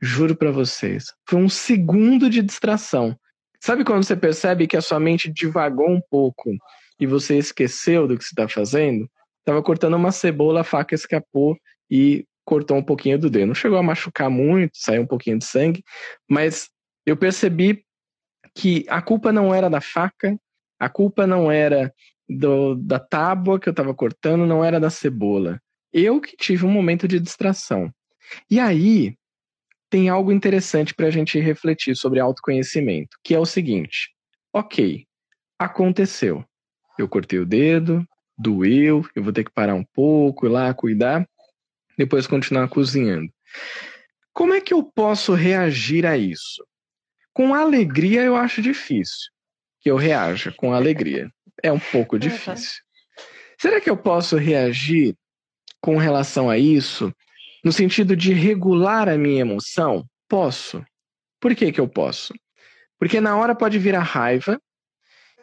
[0.00, 3.16] Juro para vocês, foi um segundo de distração.
[3.60, 6.50] Sabe quando você percebe que a sua mente divagou um pouco
[6.98, 9.08] e você esqueceu do que você está fazendo?
[9.44, 11.56] Tava cortando uma cebola, a faca escapou
[11.90, 13.46] e cortou um pouquinho do dedo.
[13.46, 15.82] Não chegou a machucar muito, saiu um pouquinho de sangue,
[16.28, 16.68] mas
[17.06, 17.84] eu percebi
[18.54, 20.38] que a culpa não era da faca,
[20.78, 21.92] a culpa não era
[22.28, 25.60] do, da tábua que eu estava cortando, não era da cebola.
[25.92, 27.92] Eu que tive um momento de distração.
[28.50, 29.16] E aí
[29.90, 34.10] tem algo interessante para a gente refletir sobre autoconhecimento, que é o seguinte:
[34.52, 35.06] ok,
[35.58, 36.44] aconteceu.
[36.98, 41.28] Eu cortei o dedo, doeu, eu vou ter que parar um pouco, ir lá cuidar
[41.96, 43.32] depois continuar cozinhando.
[44.32, 46.66] Como é que eu posso reagir a isso?
[47.32, 49.32] Com alegria eu acho difícil
[49.80, 51.30] que eu reaja com alegria.
[51.62, 52.82] É um pouco difícil.
[53.58, 55.14] Será que eu posso reagir
[55.80, 57.14] com relação a isso
[57.62, 60.04] no sentido de regular a minha emoção?
[60.28, 60.84] Posso.
[61.38, 62.34] Por que, que eu posso?
[62.98, 64.60] Porque na hora pode vir a raiva,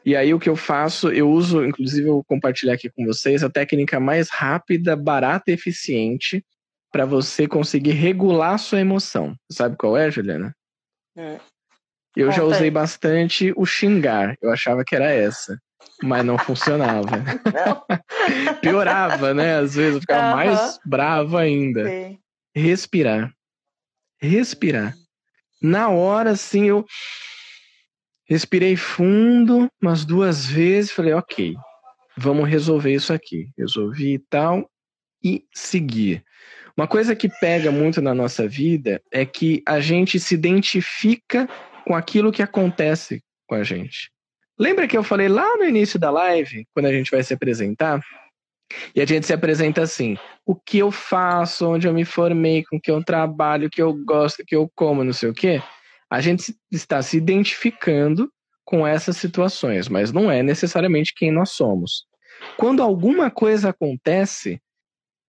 [0.05, 3.43] e aí o que eu faço, eu uso, inclusive eu vou compartilhar aqui com vocês,
[3.43, 6.43] a técnica mais rápida, barata e eficiente
[6.91, 9.35] para você conseguir regular a sua emoção.
[9.51, 10.55] Sabe qual é, Juliana?
[11.15, 11.37] Hum.
[12.15, 12.71] Eu Conta já usei aí.
[12.71, 14.35] bastante o xingar.
[14.41, 15.57] Eu achava que era essa.
[16.03, 17.09] Mas não funcionava.
[17.53, 17.85] Não.
[18.61, 19.57] Piorava, né?
[19.57, 20.35] Às vezes eu ficava uhum.
[20.35, 21.87] mais bravo ainda.
[21.87, 22.19] Sim.
[22.53, 23.31] Respirar.
[24.19, 24.93] Respirar.
[25.61, 26.85] Na hora, assim, eu
[28.31, 31.53] Respirei fundo umas duas vezes, falei, ok,
[32.15, 33.49] vamos resolver isso aqui.
[33.57, 34.71] Resolvi e tal,
[35.21, 36.23] e seguir.
[36.77, 41.45] Uma coisa que pega muito na nossa vida é que a gente se identifica
[41.85, 44.09] com aquilo que acontece com a gente.
[44.57, 47.99] Lembra que eu falei lá no início da live, quando a gente vai se apresentar?
[48.95, 50.15] E a gente se apresenta assim:
[50.45, 53.93] o que eu faço, onde eu me formei, com que eu trabalho, o que eu
[53.93, 55.61] gosto, o que eu como, não sei o quê
[56.11, 58.29] a gente está se identificando
[58.65, 62.05] com essas situações, mas não é necessariamente quem nós somos.
[62.57, 64.61] Quando alguma coisa acontece,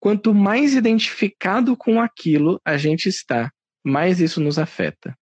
[0.00, 3.48] quanto mais identificado com aquilo a gente está,
[3.84, 5.16] mais isso nos afeta.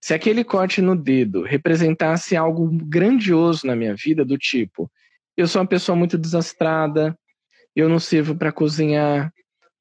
[0.00, 4.90] Se aquele corte no dedo representasse algo grandioso na minha vida, do tipo,
[5.36, 7.14] eu sou uma pessoa muito desastrada,
[7.74, 9.30] eu não sirvo para cozinhar,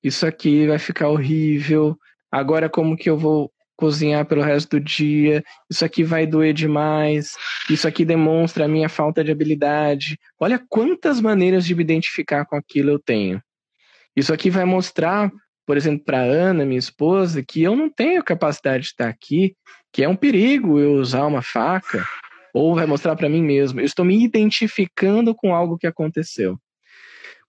[0.03, 1.97] isso aqui vai ficar horrível,
[2.29, 7.33] agora como que eu vou cozinhar pelo resto do dia, isso aqui vai doer demais,
[7.69, 10.17] isso aqui demonstra a minha falta de habilidade.
[10.39, 13.41] Olha quantas maneiras de me identificar com aquilo eu tenho.
[14.15, 15.29] Isso aqui vai mostrar
[15.65, 19.55] por exemplo, para Ana, minha esposa, que eu não tenho capacidade de estar aqui,
[19.91, 22.05] que é um perigo eu usar uma faca,
[22.53, 23.79] ou vai mostrar para mim mesmo.
[23.79, 26.57] Eu estou me identificando com algo que aconteceu.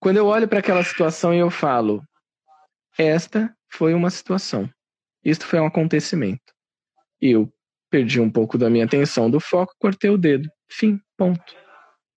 [0.00, 2.02] Quando eu olho para aquela situação e eu falo,
[2.98, 4.68] esta foi uma situação,
[5.26, 6.54] isto foi um acontecimento.
[7.20, 7.52] Eu
[7.90, 10.48] perdi um pouco da minha atenção do foco, cortei o dedo.
[10.70, 11.56] Fim, ponto.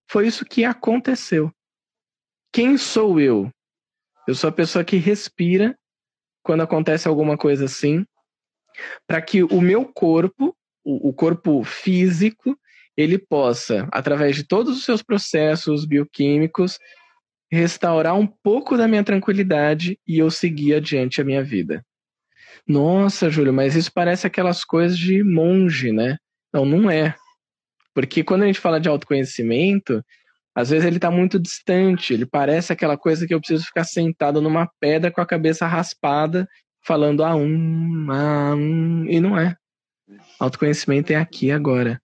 [0.10, 1.52] Foi isso que aconteceu.
[2.54, 3.52] Quem sou eu?
[4.28, 5.76] Eu sou a pessoa que respira
[6.43, 8.06] quando acontece alguma coisa assim,
[9.08, 12.56] para que o meu corpo, o, o corpo físico,
[12.95, 16.78] ele possa, através de todos os seus processos bioquímicos,
[17.52, 21.84] restaurar um pouco da minha tranquilidade e eu seguir adiante a minha vida.
[22.67, 26.17] Nossa, Júlio, mas isso parece aquelas coisas de monge, né?
[26.54, 27.15] Não, não é.
[27.93, 30.04] Porque quando a gente fala de autoconhecimento,
[30.56, 34.41] às vezes ele está muito distante, ele parece aquela coisa que eu preciso ficar sentado
[34.41, 36.48] numa pedra com a cabeça raspada,
[36.86, 39.56] falando a ah, um, a ah, um, e não é.
[40.39, 42.02] Autoconhecimento é aqui agora.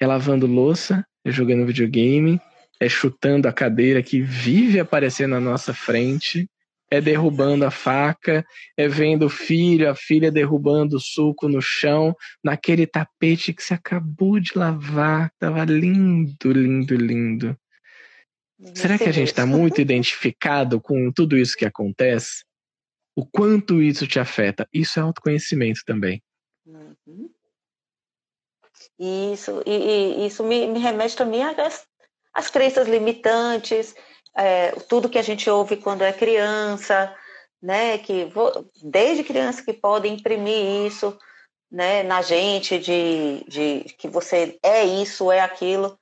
[0.00, 2.40] É lavando louça, é jogando videogame,
[2.80, 6.48] é chutando a cadeira que vive aparecendo na nossa frente,
[6.90, 8.44] é derrubando a faca,
[8.76, 13.74] é vendo o filho, a filha derrubando o suco no chão, naquele tapete que você
[13.74, 17.56] acabou de lavar, tava lindo, lindo, lindo.
[18.74, 22.44] Será que a gente está muito identificado com tudo isso que acontece?
[23.16, 24.68] O quanto isso te afeta?
[24.72, 26.22] Isso é autoconhecimento também.
[26.66, 27.30] Uhum.
[28.98, 31.86] Isso, e, e, isso me, me remete também às,
[32.34, 33.94] às crenças limitantes,
[34.36, 37.14] é, tudo que a gente ouve quando é criança,
[37.62, 38.30] né, que
[38.82, 41.18] desde criança que pode imprimir isso,
[41.70, 45.98] né, na gente de, de que você é isso, é aquilo,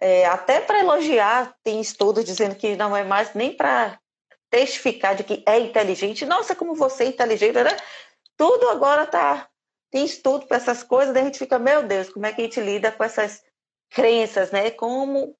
[0.00, 3.98] é, até para elogiar tem estudos dizendo que não é mais nem para
[4.50, 6.26] testificar de que é inteligente.
[6.26, 7.76] Nossa, como você é inteligente, né?
[8.36, 9.48] Tudo agora tá
[9.90, 12.44] tem estudo para essas coisas, daí a gente fica, meu Deus, como é que a
[12.44, 13.42] gente lida com essas
[13.90, 14.70] crenças, né?
[14.70, 15.34] Como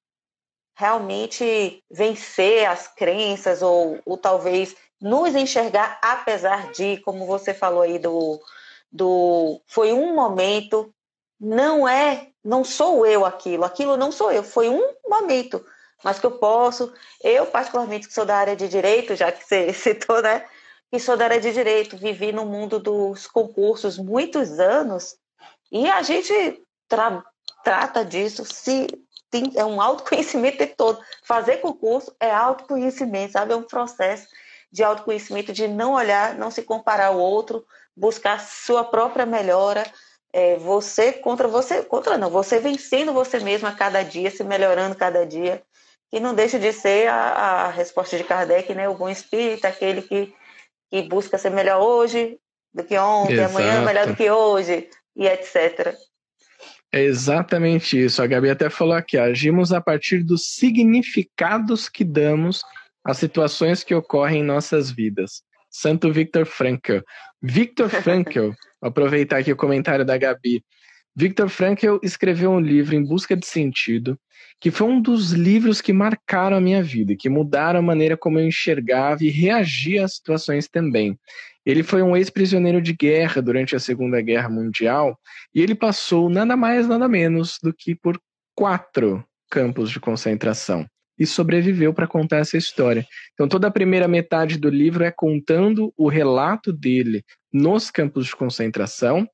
[0.77, 7.97] realmente vencer as crenças ou, ou talvez nos enxergar apesar de, como você falou aí
[7.97, 8.39] do,
[8.91, 10.93] do foi um momento,
[11.39, 15.65] não é, não sou eu aquilo, aquilo não sou eu, foi um momento,
[16.03, 19.73] mas que eu posso, eu particularmente que sou da área de direito, já que você
[19.73, 20.45] citou, né,
[20.91, 25.17] que sou da área de direito, vivi no mundo dos concursos muitos anos
[25.71, 27.23] e a gente tra
[27.63, 28.87] trata disso se
[29.29, 30.99] tem, é um autoconhecimento de todo.
[31.23, 33.53] Fazer concurso é autoconhecimento, sabe?
[33.53, 34.27] É um processo
[34.71, 39.83] de autoconhecimento, de não olhar, não se comparar ao outro, buscar sua própria melhora,
[40.33, 44.95] é, você contra você, contra não, você vencendo você mesmo a cada dia, se melhorando
[44.95, 45.63] cada dia,
[46.11, 48.87] que não deixa de ser a, a resposta de Kardec, né?
[48.87, 50.33] O bom espírito, aquele que,
[50.91, 52.39] que busca ser melhor hoje
[52.73, 53.57] do que ontem, Exato.
[53.57, 55.95] amanhã melhor do que hoje, e etc.
[56.91, 58.21] É exatamente isso.
[58.21, 62.61] A Gabi até falou aqui: agimos a partir dos significados que damos
[63.03, 65.43] às situações que ocorrem em nossas vidas.
[65.69, 66.99] Santo Victor Frankl.
[67.41, 70.63] Victor Frankl, aproveitar aqui o comentário da Gabi.
[71.19, 74.19] Victor Frankl escreveu um livro Em Busca de Sentido,
[74.61, 78.37] que foi um dos livros que marcaram a minha vida, que mudaram a maneira como
[78.37, 81.17] eu enxergava e reagia às situações também.
[81.65, 85.19] Ele foi um ex-prisioneiro de guerra durante a Segunda Guerra Mundial
[85.55, 88.21] e ele passou nada mais, nada menos do que por
[88.53, 90.85] quatro campos de concentração
[91.17, 93.03] e sobreviveu para contar essa história.
[93.33, 98.35] Então, toda a primeira metade do livro é contando o relato dele nos campos de
[98.35, 99.27] concentração.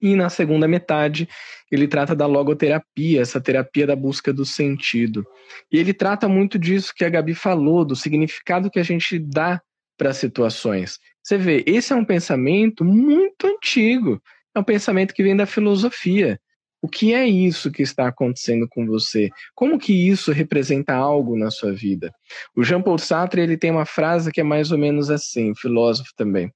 [0.00, 1.28] E na segunda metade,
[1.70, 5.26] ele trata da logoterapia, essa terapia da busca do sentido.
[5.72, 9.60] E ele trata muito disso que a Gabi falou, do significado que a gente dá
[9.96, 10.98] para situações.
[11.22, 14.20] Você vê, esse é um pensamento muito antigo.
[14.54, 16.38] É um pensamento que vem da filosofia.
[16.80, 19.30] O que é isso que está acontecendo com você?
[19.54, 22.12] Como que isso representa algo na sua vida?
[22.54, 26.10] O Jean Paul Sartre ele tem uma frase que é mais ou menos assim, filósofo
[26.16, 26.52] também,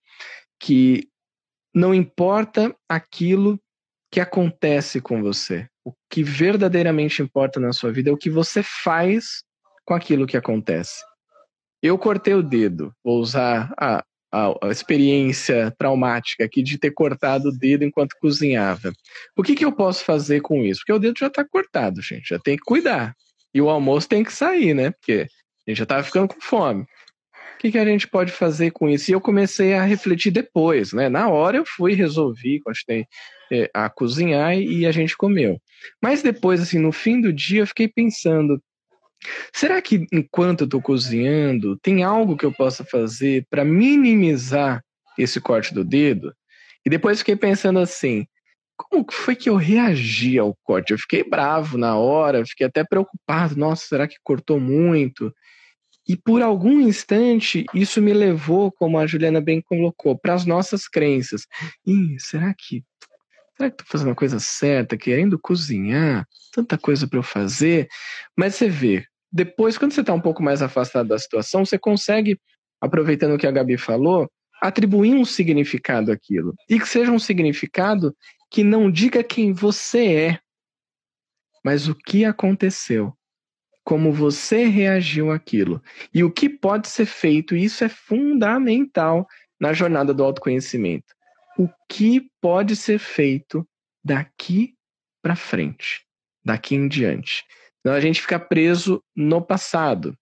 [0.60, 1.09] que
[1.74, 3.58] não importa aquilo
[4.10, 5.68] que acontece com você.
[5.84, 9.42] O que verdadeiramente importa na sua vida é o que você faz
[9.84, 11.02] com aquilo que acontece.
[11.82, 17.48] Eu cortei o dedo, vou usar a, a, a, experiência traumática aqui de ter cortado
[17.48, 18.92] o dedo enquanto cozinhava.
[19.36, 20.80] O que, que eu posso fazer com isso?
[20.80, 23.14] Porque o dedo já está cortado, gente, já tem que cuidar.
[23.54, 24.90] E o almoço tem que sair, né?
[24.90, 25.26] Porque
[25.66, 26.86] a gente já estava ficando com fome.
[27.60, 29.10] Que, que a gente pode fazer com isso?
[29.10, 31.10] E eu comecei a refletir depois, né?
[31.10, 33.06] Na hora eu fui, resolvi, continuei
[33.52, 35.60] é, a cozinhar e a gente comeu.
[36.02, 38.58] Mas depois, assim, no fim do dia, eu fiquei pensando:
[39.52, 44.82] Será que enquanto eu estou cozinhando, tem algo que eu possa fazer para minimizar
[45.18, 46.34] esse corte do dedo?
[46.86, 48.26] E depois fiquei pensando assim:
[48.74, 50.92] como foi que eu reagi ao corte?
[50.92, 53.54] Eu fiquei bravo na hora, fiquei até preocupado.
[53.54, 55.30] Nossa, será que cortou muito?
[56.10, 60.88] E por algum instante, isso me levou, como a Juliana bem colocou, para as nossas
[60.88, 61.46] crenças.
[61.86, 62.82] Ih, será que
[63.56, 67.86] será que estou fazendo a coisa certa, querendo cozinhar, tanta coisa para eu fazer?
[68.36, 72.40] Mas você vê, depois, quando você está um pouco mais afastado da situação, você consegue,
[72.80, 74.28] aproveitando o que a Gabi falou,
[74.60, 76.56] atribuir um significado àquilo.
[76.68, 78.12] E que seja um significado
[78.50, 80.40] que não diga quem você é,
[81.64, 83.16] mas o que aconteceu,
[83.84, 85.82] como você reagiu àquilo
[86.14, 87.56] e o que pode ser feito.
[87.56, 89.26] Isso é fundamental
[89.58, 91.14] na jornada do autoconhecimento.
[91.58, 93.66] O que pode ser feito
[94.04, 94.74] daqui
[95.22, 96.06] para frente,
[96.44, 97.44] daqui em diante.
[97.80, 100.16] Então a gente fica preso no passado.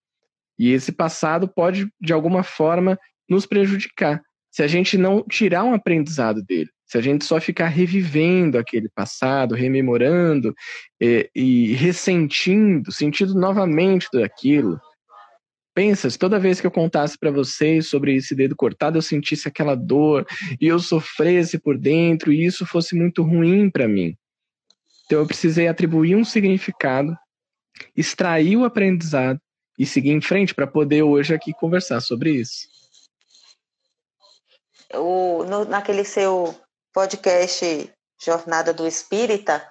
[0.58, 2.98] E esse passado pode, de alguma forma,
[3.28, 4.22] nos prejudicar.
[4.50, 8.88] Se a gente não tirar um aprendizado dele, se a gente só ficar revivendo aquele
[8.88, 10.54] passado, rememorando
[11.00, 14.80] e, e ressentindo, sentindo novamente daquilo.
[15.74, 19.46] Pensa, se toda vez que eu contasse para vocês sobre esse dedo cortado, eu sentisse
[19.46, 20.26] aquela dor
[20.60, 24.16] e eu sofresse por dentro e isso fosse muito ruim para mim.
[25.06, 27.14] Então eu precisei atribuir um significado
[27.96, 29.40] extrair o aprendizado
[29.78, 32.66] e seguir em frente para poder hoje aqui conversar sobre isso.
[34.94, 36.58] O, no, naquele seu
[36.92, 39.66] podcast Jornada do Espírita,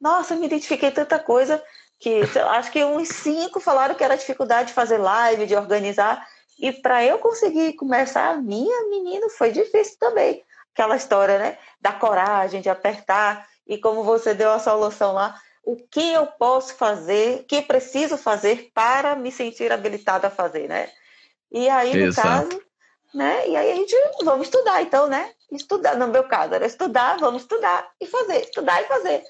[0.00, 1.62] nossa, me identifiquei tanta coisa
[1.98, 6.26] que acho que uns cinco falaram que era dificuldade de fazer live, de organizar.
[6.58, 10.42] E para eu conseguir começar a minha, menino, foi difícil também.
[10.72, 11.58] Aquela história, né?
[11.80, 13.46] Da coragem, de apertar.
[13.66, 18.16] E como você deu a solução lá, o que eu posso fazer, o que preciso
[18.16, 20.90] fazer para me sentir habilitada a fazer, né?
[21.52, 22.48] E aí, no Exato.
[22.48, 22.62] caso,
[23.14, 23.48] né?
[23.48, 25.30] E aí a gente vamos estudar, então, né?
[25.52, 29.22] Estudar, no meu caso, era estudar, vamos estudar e fazer, estudar e fazer.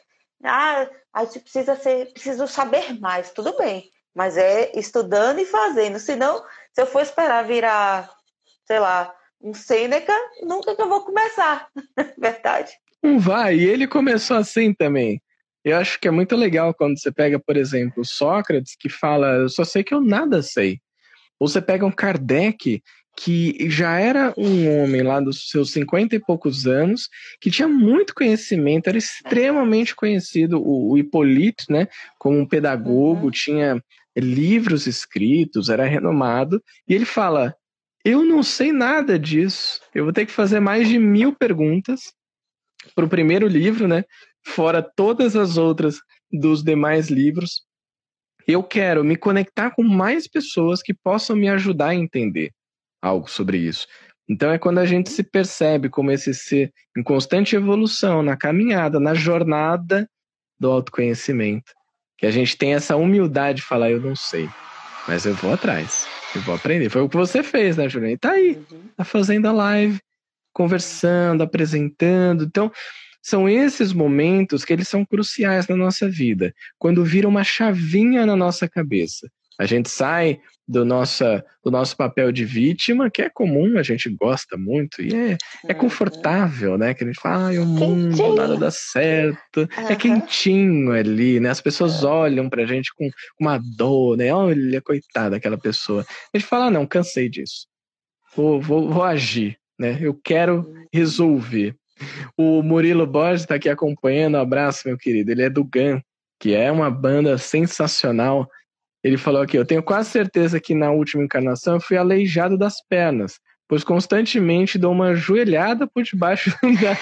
[0.44, 5.98] Ah, a gente precisa ser, preciso saber mais, tudo bem, mas é estudando e fazendo.
[5.98, 8.10] Senão, se eu for esperar virar,
[8.66, 11.68] sei lá, um Sêneca, nunca que eu vou começar,
[12.18, 12.72] verdade?
[13.02, 15.20] Não vai, e ele começou assim também.
[15.64, 19.48] Eu acho que é muito legal quando você pega, por exemplo, Sócrates, que fala, eu
[19.48, 20.80] só sei que eu nada sei.
[21.38, 22.82] Ou você pega um Kardec,
[23.22, 27.06] que já era um homem lá dos seus cinquenta e poucos anos,
[27.38, 31.86] que tinha muito conhecimento, era extremamente conhecido, o, o Hipólito, né,
[32.18, 33.30] como um pedagogo, uhum.
[33.30, 33.84] tinha
[34.16, 37.54] livros escritos, era renomado, e ele fala,
[38.02, 42.14] eu não sei nada disso, eu vou ter que fazer mais de mil perguntas
[42.94, 44.02] para o primeiro livro, né,
[44.42, 45.98] fora todas as outras
[46.32, 47.66] dos demais livros,
[48.48, 52.50] eu quero me conectar com mais pessoas que possam me ajudar a entender
[53.00, 53.86] algo sobre isso.
[54.28, 59.00] Então é quando a gente se percebe como esse ser em constante evolução, na caminhada,
[59.00, 60.08] na jornada
[60.58, 61.72] do autoconhecimento,
[62.16, 64.48] que a gente tem essa humildade de falar, eu não sei,
[65.08, 66.90] mas eu vou atrás, eu vou aprender.
[66.90, 68.12] Foi o que você fez, né, Juliana?
[68.12, 68.82] E tá aí, uhum.
[68.96, 69.98] tá fazendo a live,
[70.52, 72.44] conversando, apresentando.
[72.44, 72.70] Então,
[73.22, 78.36] são esses momentos que eles são cruciais na nossa vida, quando vira uma chavinha na
[78.36, 79.28] nossa cabeça.
[79.58, 80.40] A gente sai
[80.70, 85.12] do, nossa, do nosso papel de vítima, que é comum, a gente gosta muito, e
[85.12, 85.78] é, é uhum.
[85.80, 86.94] confortável, né?
[86.94, 88.36] Que a gente fala, ai, o mundo, quentinho.
[88.36, 89.58] nada dá certo.
[89.58, 89.88] Uhum.
[89.88, 91.50] É quentinho ali, né?
[91.50, 93.10] As pessoas olham pra gente com
[93.40, 94.32] uma dor, né?
[94.32, 96.06] Olha, coitada aquela pessoa.
[96.32, 97.66] A gente fala, ah, não, cansei disso.
[98.36, 99.98] Vou, vou, vou agir, né?
[100.00, 101.74] Eu quero resolver.
[102.36, 104.36] O Murilo Borges está aqui acompanhando.
[104.36, 105.32] Um abraço, meu querido.
[105.32, 106.00] Ele é do GAN,
[106.38, 108.48] que é uma banda sensacional.
[109.02, 112.74] Ele falou aqui: Eu tenho quase certeza que na última encarnação eu fui aleijado das
[112.88, 113.38] pernas,
[113.68, 116.96] pois constantemente dou uma joelhada por debaixo da,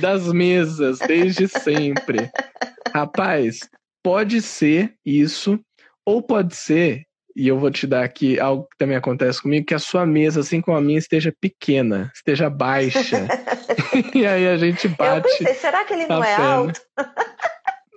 [0.00, 2.30] das mesas, desde sempre.
[2.92, 3.60] Rapaz,
[4.02, 5.58] pode ser isso,
[6.04, 7.04] ou pode ser
[7.36, 10.40] e eu vou te dar aqui algo que também acontece comigo, que a sua mesa,
[10.40, 13.26] assim como a minha, esteja pequena, esteja baixa.
[14.14, 15.26] e aí a gente bate.
[15.26, 16.80] Eu pensei, será que ele não é alto?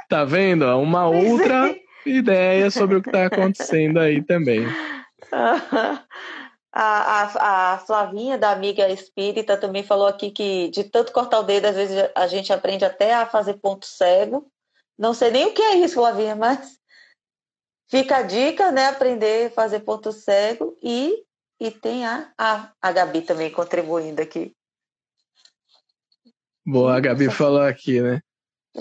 [0.09, 0.65] tá vendo?
[0.79, 1.75] Uma outra
[2.07, 4.65] ideia sobre o que está acontecendo aí também.
[6.79, 11.43] A, a, a, Flavinha, da amiga espírita, também falou aqui que de tanto cortar o
[11.43, 14.45] dedo, às vezes a gente aprende até a fazer ponto cego.
[14.95, 16.77] Não sei nem o que é isso, Flavinha, mas
[17.89, 18.87] Fica a dica, né?
[18.87, 21.23] Aprender a fazer ponto cego e,
[21.59, 24.53] e tem a, a, a Gabi também contribuindo aqui.
[26.65, 28.21] Boa, a Gabi falou aqui, né?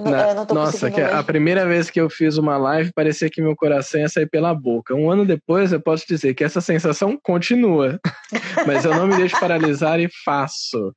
[0.05, 4.01] Na, nossa, que a primeira vez que eu fiz uma live parecia que meu coração
[4.01, 4.95] ia sair pela boca.
[4.95, 7.99] Um ano depois eu posso dizer que essa sensação continua,
[8.67, 10.93] mas eu não me deixo paralisar e faço.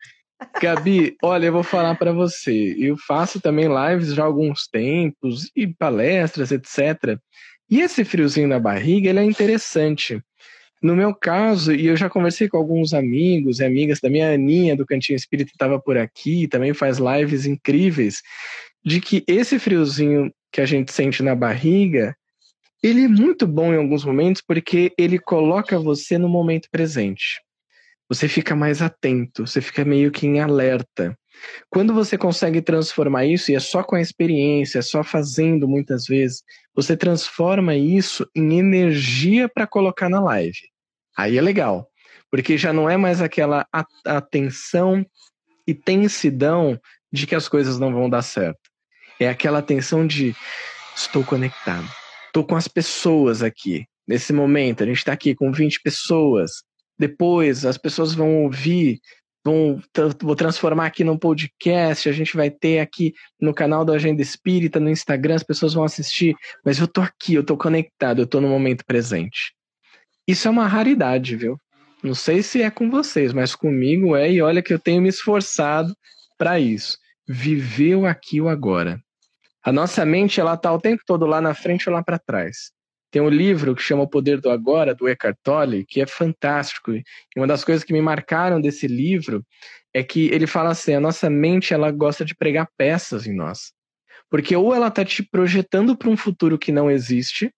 [0.61, 2.75] Gabi, olha, eu vou falar para você.
[2.77, 7.17] Eu faço também lives já há alguns tempos e palestras, etc.
[7.69, 10.21] E esse friozinho na barriga, ele é interessante.
[10.81, 14.77] No meu caso, e eu já conversei com alguns amigos e amigas da minha Aninha
[14.77, 18.21] do Cantinho Espírita estava por aqui, também faz lives incríveis,
[18.83, 22.15] de que esse friozinho que a gente sente na barriga,
[22.81, 27.41] ele é muito bom em alguns momentos porque ele coloca você no momento presente
[28.09, 31.15] você fica mais atento, você fica meio que em alerta.
[31.69, 36.05] Quando você consegue transformar isso, e é só com a experiência, é só fazendo muitas
[36.05, 36.41] vezes,
[36.75, 40.57] você transforma isso em energia para colocar na live.
[41.15, 41.87] Aí é legal,
[42.31, 43.65] porque já não é mais aquela
[44.03, 45.05] atenção
[45.67, 46.79] e tensidão
[47.13, 48.68] de que as coisas não vão dar certo.
[49.19, 50.35] É aquela atenção de
[50.95, 51.87] estou conectado,
[52.27, 53.85] estou com as pessoas aqui.
[54.07, 56.63] Nesse momento, a gente está aqui com 20 pessoas,
[56.97, 58.99] depois as pessoas vão ouvir,
[59.43, 59.81] vão
[60.21, 64.79] vou transformar aqui num podcast, a gente vai ter aqui no canal da Agenda Espírita,
[64.79, 68.41] no Instagram, as pessoas vão assistir, mas eu tô aqui, eu tô conectado, eu tô
[68.41, 69.53] no momento presente.
[70.27, 71.57] Isso é uma raridade, viu?
[72.03, 75.09] Não sei se é com vocês, mas comigo é, e olha que eu tenho me
[75.09, 75.93] esforçado
[76.37, 76.97] para isso.
[77.27, 79.01] Viver o aqui o agora.
[79.63, 82.71] A nossa mente, ela tá o tempo todo lá na frente ou lá para trás.
[83.11, 86.93] Tem um livro que chama O Poder do Agora, do Eckhart Tolle, que é fantástico.
[86.93, 87.03] E
[87.35, 89.43] uma das coisas que me marcaram desse livro
[89.93, 93.73] é que ele fala assim: a nossa mente ela gosta de pregar peças em nós.
[94.29, 97.51] Porque ou ela está te projetando para um futuro que não existe,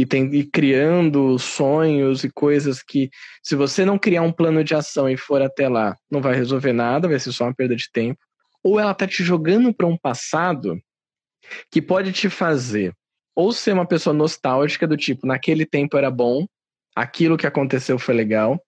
[0.00, 3.10] e, tem, e criando sonhos e coisas que,
[3.42, 6.72] se você não criar um plano de ação e for até lá, não vai resolver
[6.72, 8.18] nada, vai ser só uma perda de tempo.
[8.62, 10.80] Ou ela está te jogando para um passado
[11.70, 12.94] que pode te fazer
[13.34, 16.46] ou ser uma pessoa nostálgica do tipo, naquele tempo era bom,
[16.94, 18.60] aquilo que aconteceu foi legal,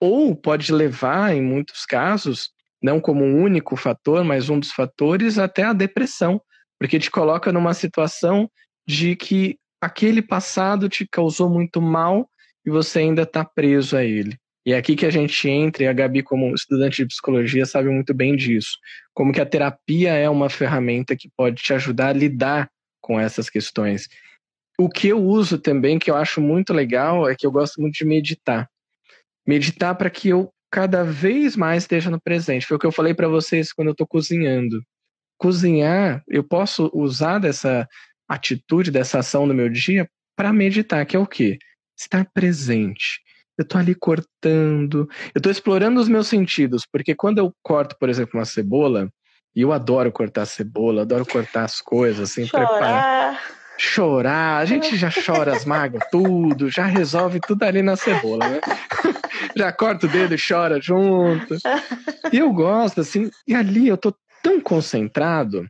[0.00, 2.50] ou pode levar, em muitos casos,
[2.82, 6.40] não como um único fator, mas um dos fatores, até a depressão,
[6.78, 8.50] porque te coloca numa situação
[8.86, 12.28] de que aquele passado te causou muito mal
[12.64, 14.36] e você ainda está preso a ele.
[14.66, 17.90] E é aqui que a gente entra, e a Gabi, como estudante de psicologia, sabe
[17.90, 18.78] muito bem disso.
[19.12, 23.50] Como que a terapia é uma ferramenta que pode te ajudar a lidar com essas
[23.50, 24.08] questões.
[24.78, 27.94] O que eu uso também, que eu acho muito legal, é que eu gosto muito
[27.94, 28.68] de meditar.
[29.46, 32.66] Meditar para que eu cada vez mais esteja no presente.
[32.66, 34.82] Foi o que eu falei para vocês quando eu estou cozinhando.
[35.38, 37.86] Cozinhar, eu posso usar dessa
[38.26, 41.58] atitude, dessa ação no meu dia para meditar, que é o quê?
[41.96, 43.20] Estar presente.
[43.56, 48.08] Eu estou ali cortando, eu estou explorando os meus sentidos, porque quando eu corto, por
[48.08, 49.08] exemplo, uma cebola,
[49.54, 52.66] e eu adoro cortar cebola, adoro cortar as coisas, assim, Chorar.
[52.66, 53.42] preparar.
[53.78, 54.58] Chorar.
[54.58, 58.60] A gente já chora as mágoas, tudo, já resolve tudo ali na cebola, né?
[59.56, 61.56] já corta o dedo e chora junto.
[62.32, 65.66] E eu gosto, assim, e ali eu tô tão concentrado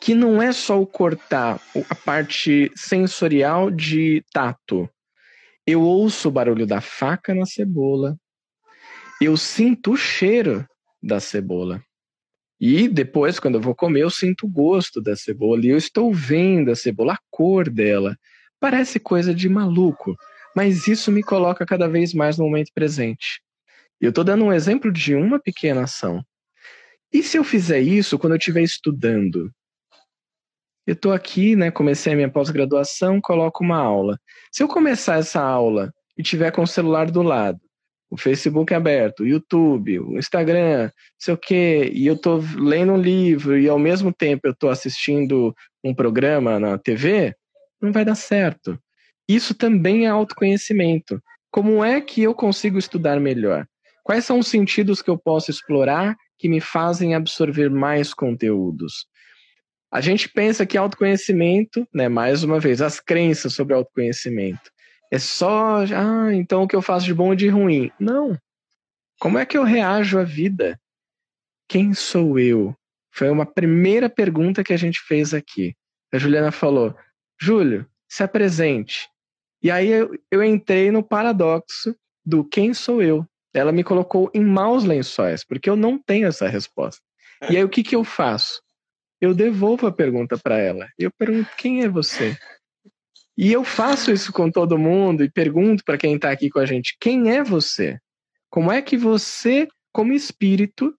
[0.00, 1.60] que não é só o cortar
[1.90, 4.88] a parte sensorial de tato.
[5.70, 8.16] Eu ouço o barulho da faca na cebola.
[9.20, 10.66] Eu sinto o cheiro
[11.02, 11.82] da cebola.
[12.58, 16.10] E depois, quando eu vou comer, eu sinto o gosto da cebola e eu estou
[16.10, 18.16] vendo a cebola, a cor dela.
[18.58, 20.16] Parece coisa de maluco,
[20.56, 23.42] mas isso me coloca cada vez mais no momento presente.
[24.00, 26.24] Eu estou dando um exemplo de uma pequena ação.
[27.12, 29.52] E se eu fizer isso quando eu estiver estudando?
[30.88, 31.70] Eu estou aqui, né?
[31.70, 34.18] Comecei a minha pós-graduação, coloco uma aula.
[34.50, 37.60] Se eu começar essa aula e tiver com o celular do lado,
[38.10, 42.96] o Facebook aberto, o YouTube, o Instagram, sei o quê, e eu estou lendo um
[42.96, 47.34] livro e ao mesmo tempo eu estou assistindo um programa na TV,
[47.82, 48.78] não vai dar certo.
[49.28, 51.22] Isso também é autoconhecimento.
[51.50, 53.66] Como é que eu consigo estudar melhor?
[54.02, 59.06] Quais são os sentidos que eu posso explorar que me fazem absorver mais conteúdos?
[59.90, 64.70] A gente pensa que autoconhecimento, né, mais uma vez, as crenças sobre autoconhecimento
[65.10, 67.90] é só, ah, então o que eu faço de bom e de ruim.
[67.98, 68.38] Não.
[69.18, 70.78] Como é que eu reajo à vida?
[71.68, 72.76] Quem sou eu?
[73.10, 75.74] Foi uma primeira pergunta que a gente fez aqui.
[76.12, 76.94] A Juliana falou:
[77.40, 79.08] Júlio, se apresente.
[79.62, 83.26] E aí eu, eu entrei no paradoxo do quem sou eu.
[83.52, 87.02] Ela me colocou em maus lençóis, porque eu não tenho essa resposta.
[87.50, 88.62] E aí o que, que eu faço?
[89.20, 90.88] Eu devolvo a pergunta para ela.
[90.98, 92.36] Eu pergunto: quem é você?
[93.36, 96.66] E eu faço isso com todo mundo e pergunto para quem está aqui com a
[96.66, 97.98] gente: quem é você?
[98.50, 100.94] Como é que você, como espírito,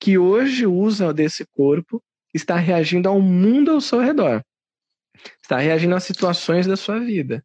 [0.00, 2.02] que hoje usa desse corpo,
[2.32, 4.42] está reagindo ao mundo ao seu redor.
[5.42, 7.44] Está reagindo às situações da sua vida.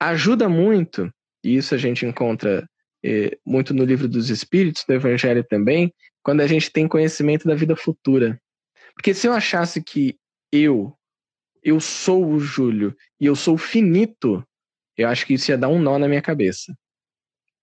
[0.00, 2.68] Ajuda muito, e isso a gente encontra
[3.04, 5.92] eh, muito no livro dos Espíritos, do Evangelho também,
[6.22, 8.40] quando a gente tem conhecimento da vida futura.
[8.98, 10.18] Porque se eu achasse que
[10.50, 10.92] eu,
[11.62, 14.44] eu sou o Júlio e eu sou finito,
[14.96, 16.76] eu acho que isso ia dar um nó na minha cabeça.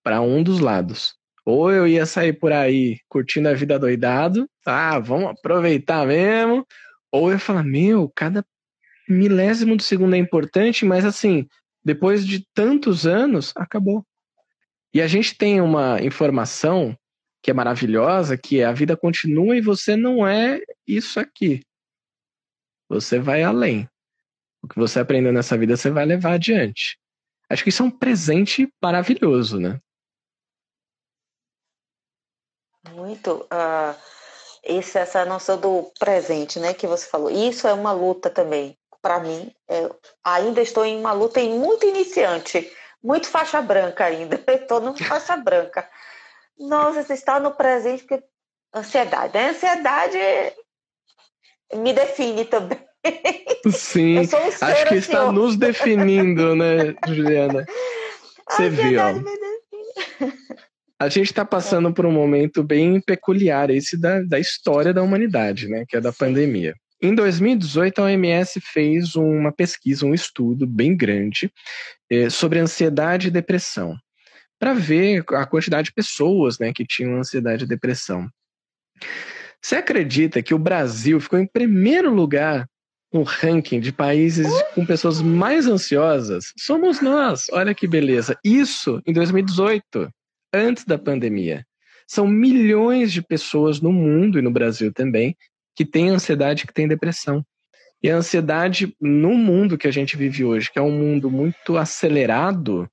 [0.02, 1.14] Para um dos lados.
[1.46, 6.66] Ou eu ia sair por aí curtindo a vida doidado, ah, vamos aproveitar mesmo.
[7.12, 8.42] Ou eu ia falar, meu, cada
[9.08, 11.46] milésimo de segundo é importante, mas assim,
[11.84, 14.06] depois de tantos anos, acabou.
[14.94, 16.98] E a gente tem uma informação
[17.46, 21.62] que é maravilhosa, que é a vida continua e você não é isso aqui.
[22.90, 23.88] Você vai além.
[24.64, 26.98] O que você aprendeu nessa vida, você vai levar adiante.
[27.48, 29.80] Acho que isso é um presente maravilhoso, né?
[32.90, 33.44] Muito.
[33.44, 33.96] Uh,
[34.64, 37.30] esse, essa noção do presente, né, que você falou.
[37.30, 38.76] Isso é uma luta também.
[39.04, 39.88] Para mim, é,
[40.24, 44.44] ainda estou em uma luta muito iniciante, muito faixa branca ainda.
[44.50, 45.88] Estou no faixa branca.
[46.58, 48.24] Nossa, você está no presente porque
[48.74, 49.34] ansiedade.
[49.34, 49.50] Né?
[49.50, 50.18] Ansiedade
[51.74, 52.80] me define também.
[53.72, 57.66] Sim, um acho que está nos definindo, né, Juliana?
[58.50, 59.00] Você viu.
[61.00, 65.68] A gente está passando por um momento bem peculiar, esse da, da história da humanidade,
[65.68, 65.86] né?
[65.88, 66.74] Que é da pandemia.
[67.02, 71.52] Em 2018, a OMS fez uma pesquisa, um estudo bem grande
[72.10, 73.96] eh, sobre ansiedade e depressão,
[74.60, 78.30] para ver a quantidade de pessoas né, que tinham ansiedade e depressão.
[79.62, 82.68] Você acredita que o Brasil ficou em primeiro lugar
[83.12, 86.54] no ranking de países com pessoas mais ansiosas?
[86.58, 88.38] Somos nós, olha que beleza.
[88.44, 90.10] Isso em 2018
[90.54, 91.66] antes da pandemia.
[92.08, 95.36] São milhões de pessoas no mundo e no Brasil também
[95.76, 97.44] que têm ansiedade, que têm depressão.
[98.02, 101.76] E a ansiedade no mundo que a gente vive hoje, que é um mundo muito
[101.78, 102.88] acelerado,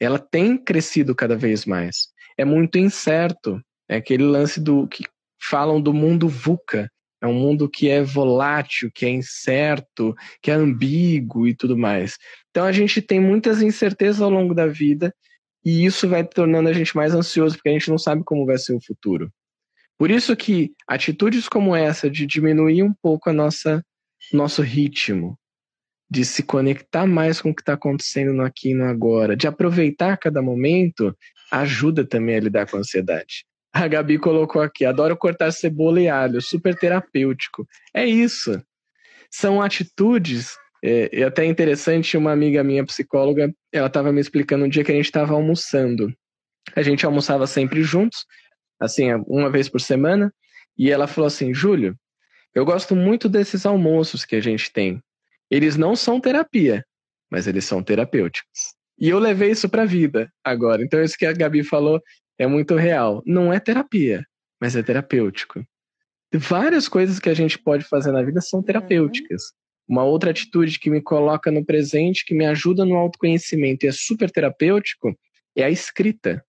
[0.00, 2.08] ela tem crescido cada vez mais.
[2.36, 3.60] É muito incerto.
[3.88, 5.04] É aquele lance do que
[5.40, 6.90] falam do mundo VUCA.
[7.22, 12.16] É um mundo que é volátil, que é incerto, que é ambíguo e tudo mais.
[12.50, 15.14] Então a gente tem muitas incertezas ao longo da vida
[15.64, 18.58] e isso vai tornando a gente mais ansioso, porque a gente não sabe como vai
[18.58, 19.32] ser o futuro.
[19.98, 23.82] Por isso que atitudes como essa de diminuir um pouco a nossa
[24.32, 25.38] nosso ritmo,
[26.08, 29.46] de se conectar mais com o que está acontecendo no aqui e no agora, de
[29.46, 31.16] aproveitar cada momento,
[31.50, 33.44] ajuda também a lidar com a ansiedade.
[33.72, 37.66] A Gabi colocou aqui: adoro cortar cebola e alho, super terapêutico.
[37.92, 38.62] É isso.
[39.30, 44.68] São atitudes é, e até interessante, uma amiga minha, psicóloga, ela estava me explicando um
[44.68, 46.12] dia que a gente estava almoçando.
[46.74, 48.24] A gente almoçava sempre juntos,
[48.80, 50.32] assim, uma vez por semana,
[50.78, 51.96] e ela falou assim: Júlio,
[52.54, 55.02] eu gosto muito desses almoços que a gente tem.
[55.50, 56.84] Eles não são terapia,
[57.30, 58.74] mas eles são terapêuticos.
[58.98, 60.82] E eu levei isso para a vida agora.
[60.82, 62.00] Então, isso que a Gabi falou
[62.38, 63.22] é muito real.
[63.26, 64.24] Não é terapia,
[64.60, 65.64] mas é terapêutico.
[66.32, 69.42] Várias coisas que a gente pode fazer na vida são terapêuticas.
[69.88, 73.92] Uma outra atitude que me coloca no presente, que me ajuda no autoconhecimento e é
[73.92, 75.16] super terapêutico,
[75.54, 76.44] é a escrita.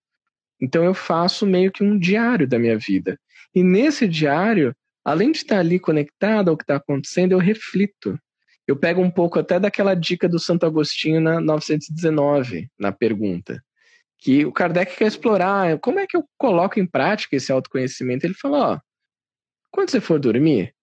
[0.59, 3.19] Então eu faço meio que um diário da minha vida.
[3.53, 4.75] E nesse diário,
[5.05, 8.17] além de estar ali conectado ao que está acontecendo, eu reflito.
[8.67, 13.63] Eu pego um pouco até daquela dica do Santo Agostinho na 919, na pergunta,
[14.19, 18.25] que o Kardec quer explorar como é que eu coloco em prática esse autoconhecimento.
[18.25, 18.79] Ele fala: ó,
[19.71, 20.73] quando você for dormir,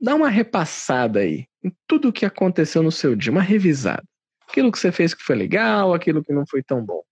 [0.00, 4.04] dá uma repassada aí em tudo o que aconteceu no seu dia, uma revisada.
[4.48, 7.02] Aquilo que você fez que foi legal, aquilo que não foi tão bom.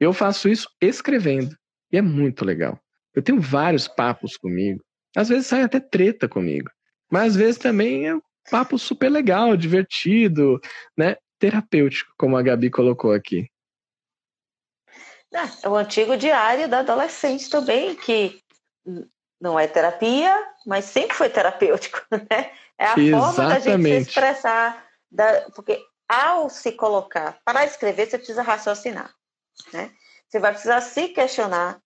[0.00, 1.56] Eu faço isso escrevendo
[1.92, 2.80] e é muito legal.
[3.14, 4.82] Eu tenho vários papos comigo.
[5.16, 6.68] Às vezes sai até treta comigo,
[7.10, 8.20] mas às vezes também um
[8.50, 10.60] papo super legal, divertido,
[10.96, 11.16] né?
[11.38, 13.50] Terapêutico, como a Gabi colocou aqui.
[15.62, 18.42] É o antigo diário da adolescente também, que
[19.40, 20.36] não é terapia,
[20.66, 22.52] mas sempre foi terapêutico, né?
[22.78, 23.10] É a Exatamente.
[23.10, 29.14] forma da gente se expressar, da, porque ao se colocar para escrever, você precisa raciocinar,
[29.72, 29.92] né?
[30.28, 31.80] Você vai precisar se questionar.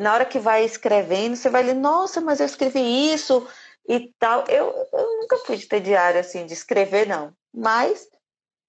[0.00, 2.80] Na hora que vai escrevendo, você vai ler, nossa, mas eu escrevi
[3.12, 3.46] isso
[3.88, 4.44] e tal.
[4.48, 7.32] Eu, eu nunca fui de ter diário assim, de escrever, não.
[7.52, 8.06] Mas,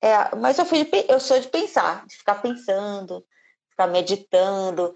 [0.02, 3.26] é, mas eu, fui de, eu sou de pensar, de ficar pensando,
[3.70, 4.96] ficar meditando,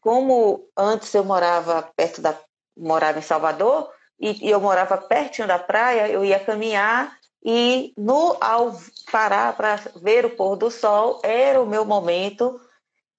[0.00, 2.38] como antes eu morava perto da
[2.76, 3.88] morava em Salvador
[4.18, 8.74] e, e eu morava pertinho da praia, eu ia caminhar e no ao
[9.12, 12.58] parar para ver o pôr do sol era o meu momento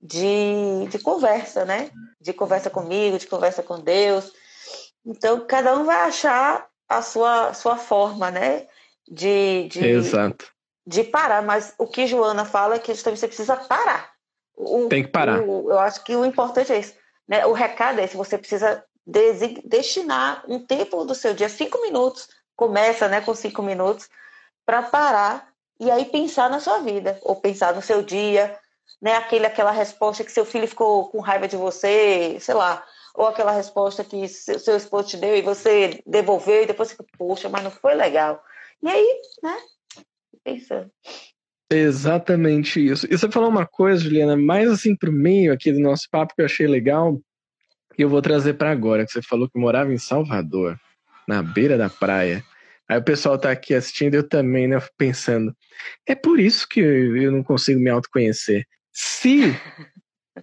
[0.01, 1.91] de, de conversa, né?
[2.19, 4.33] De conversa comigo, de conversa com Deus.
[5.05, 8.67] Então, cada um vai achar a sua, sua forma, né?
[9.07, 10.47] De, de, Exato.
[10.85, 11.43] de parar.
[11.43, 14.11] Mas o que Joana fala é que você precisa parar.
[14.55, 15.41] O, Tem que parar.
[15.41, 16.95] O, eu acho que o importante é isso.
[17.27, 17.45] Né?
[17.45, 18.83] O recado é esse, você precisa
[19.63, 24.09] destinar um tempo do seu dia, cinco minutos, começa né, com cinco minutos,
[24.65, 25.47] para parar
[25.79, 28.57] e aí pensar na sua vida, ou pensar no seu dia,
[29.01, 29.15] né?
[29.15, 32.83] Aquele, aquela resposta que seu filho ficou com raiva de você, sei lá,
[33.15, 37.05] ou aquela resposta que seu, seu esposo te deu e você devolveu e depois fica,
[37.17, 38.43] poxa, mas não foi legal.
[38.83, 39.57] E aí, né?
[40.43, 40.91] Pensando.
[41.71, 43.07] Exatamente isso.
[43.09, 46.41] E você falou uma coisa, Juliana, mais assim pro meio aqui do nosso papo que
[46.41, 47.19] eu achei legal,
[47.97, 50.79] e eu vou trazer para agora, que você falou que morava em Salvador,
[51.27, 52.43] na beira da praia.
[52.87, 55.55] Aí o pessoal tá aqui assistindo, eu também, né, pensando.
[56.05, 58.67] É por isso que eu não consigo me autoconhecer.
[58.91, 59.55] Se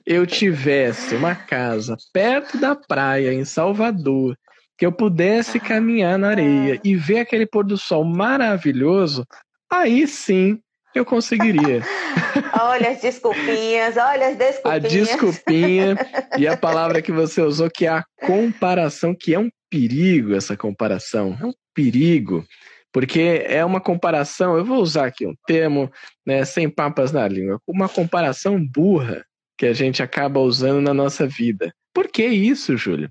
[0.07, 4.36] eu tivesse uma casa perto da praia, em Salvador,
[4.78, 9.26] que eu pudesse caminhar na areia e ver aquele pôr do sol maravilhoso,
[9.70, 10.59] aí sim
[10.95, 11.82] eu conseguiria.
[12.61, 14.84] Olha as desculpinhas, olha as desculpinhas.
[14.84, 15.97] A desculpinha
[16.38, 20.55] e a palavra que você usou, que é a comparação, que é um perigo essa
[20.55, 21.36] comparação.
[21.40, 22.45] É um perigo.
[22.93, 25.90] Porque é uma comparação, eu vou usar aqui um termo,
[26.26, 29.24] né, sem papas na língua, uma comparação burra
[29.63, 31.73] que a gente acaba usando na nossa vida.
[31.95, 33.09] Por que isso, Júlio?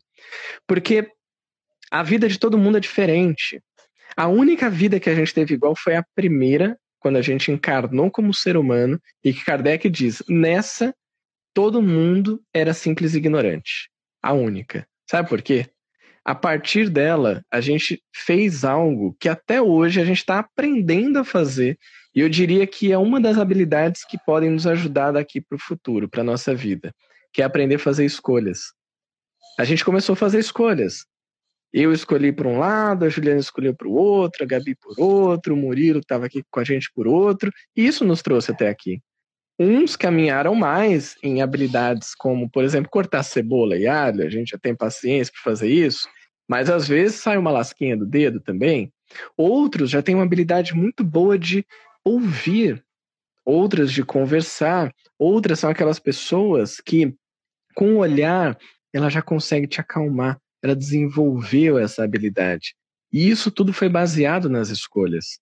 [0.67, 1.09] Porque
[1.89, 3.63] a vida de todo mundo é diferente.
[4.17, 8.11] A única vida que a gente teve igual foi a primeira, quando a gente encarnou
[8.11, 10.93] como ser humano, e que Kardec diz: nessa,
[11.53, 13.89] todo mundo era simples ignorante.
[14.21, 14.85] A única.
[15.09, 15.69] Sabe por quê?
[16.23, 21.23] a partir dela, a gente fez algo que até hoje a gente está aprendendo a
[21.23, 21.79] fazer.
[22.13, 25.59] E eu diria que é uma das habilidades que podem nos ajudar daqui para o
[25.59, 26.93] futuro, para a nossa vida,
[27.31, 28.73] que é aprender a fazer escolhas.
[29.57, 31.05] A gente começou a fazer escolhas.
[31.73, 35.53] Eu escolhi por um lado, a Juliana escolheu para o outro, a Gabi por outro,
[35.53, 38.99] o Murilo estava aqui com a gente por outro, e isso nos trouxe até aqui.
[39.57, 44.57] Uns caminharam mais em habilidades como, por exemplo, cortar cebola e alho, a gente já
[44.57, 46.09] tem paciência para fazer isso,
[46.49, 48.91] mas às vezes sai uma lasquinha do dedo também.
[49.37, 51.65] Outros já têm uma habilidade muito boa de
[52.03, 52.83] ouvir,
[53.45, 57.15] outras de conversar, outras são aquelas pessoas que,
[57.75, 58.57] com o olhar,
[58.93, 62.75] ela já consegue te acalmar, ela desenvolveu essa habilidade.
[63.11, 65.39] E isso tudo foi baseado nas escolhas.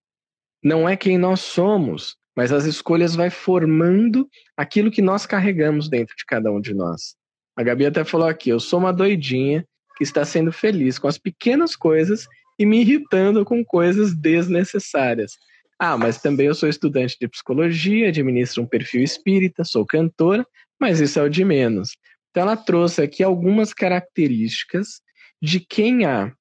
[0.64, 6.16] Não é quem nós somos, mas as escolhas vai formando aquilo que nós carregamos dentro
[6.16, 7.16] de cada um de nós.
[7.56, 9.66] A Gabi até falou aqui, eu sou uma doidinha
[9.98, 12.26] que está sendo feliz com as pequenas coisas
[12.58, 15.34] e me irritando com coisas desnecessárias.
[15.80, 20.46] Ah, mas também eu sou estudante de psicologia, administro um perfil espírita, sou cantora,
[20.78, 21.92] mas isso é o de menos.
[22.30, 25.02] Então ela trouxe aqui algumas características
[25.42, 26.34] de quem a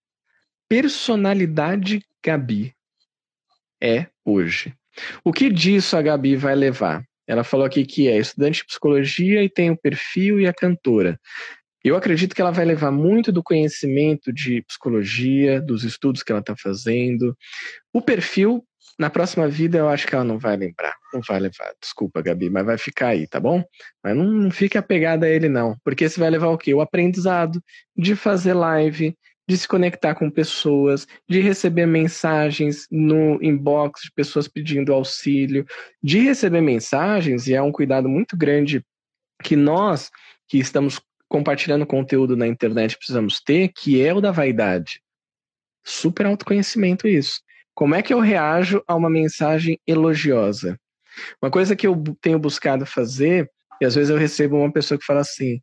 [0.68, 2.74] personalidade Gabi
[3.80, 4.74] é hoje.
[5.24, 7.04] O que disso a Gabi vai levar?
[7.26, 11.18] Ela falou aqui que é estudante de psicologia e tem o perfil e a cantora.
[11.84, 16.40] Eu acredito que ela vai levar muito do conhecimento de psicologia, dos estudos que ela
[16.40, 17.36] está fazendo.
[17.92, 18.64] O perfil,
[18.98, 20.96] na próxima vida, eu acho que ela não vai lembrar.
[21.12, 21.72] Não vai levar.
[21.80, 23.62] Desculpa, Gabi, mas vai ficar aí, tá bom?
[24.02, 25.76] Mas não, fique apegada a ele, não.
[25.84, 26.74] Porque você vai levar o quê?
[26.74, 27.62] O aprendizado
[27.96, 29.16] de fazer live,
[29.48, 35.64] de se conectar com pessoas, de receber mensagens no inbox de pessoas pedindo auxílio,
[36.02, 38.84] de receber mensagens, e é um cuidado muito grande
[39.42, 40.10] que nós
[40.48, 45.00] que estamos compartilhando conteúdo na internet precisamos ter, que é o da vaidade.
[45.84, 47.40] Super autoconhecimento isso.
[47.78, 50.76] Como é que eu reajo a uma mensagem elogiosa?
[51.40, 53.48] Uma coisa que eu tenho buscado fazer,
[53.80, 55.60] e às vezes eu recebo uma pessoa que fala assim: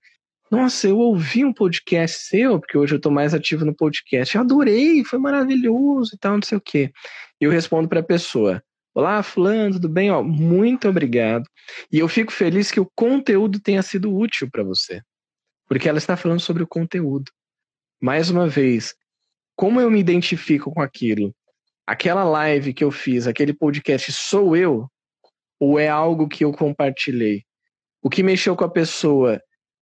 [0.49, 4.33] nossa, eu ouvi um podcast seu, porque hoje eu estou mais ativo no podcast.
[4.33, 6.89] Eu adorei, foi maravilhoso e tal, não sei o quê.
[7.37, 8.63] Eu respondo para a pessoa:
[8.93, 10.09] Olá, Fulano, tudo bem?
[10.09, 11.43] Ó, muito obrigado.
[11.91, 15.01] E eu fico feliz que o conteúdo tenha sido útil para você,
[15.67, 17.29] porque ela está falando sobre o conteúdo.
[18.01, 18.95] Mais uma vez,
[19.53, 21.35] como eu me identifico com aquilo?
[21.87, 24.89] Aquela live que eu fiz, aquele podcast, sou eu?
[25.59, 27.43] Ou é algo que eu compartilhei?
[28.01, 29.41] O que mexeu com a pessoa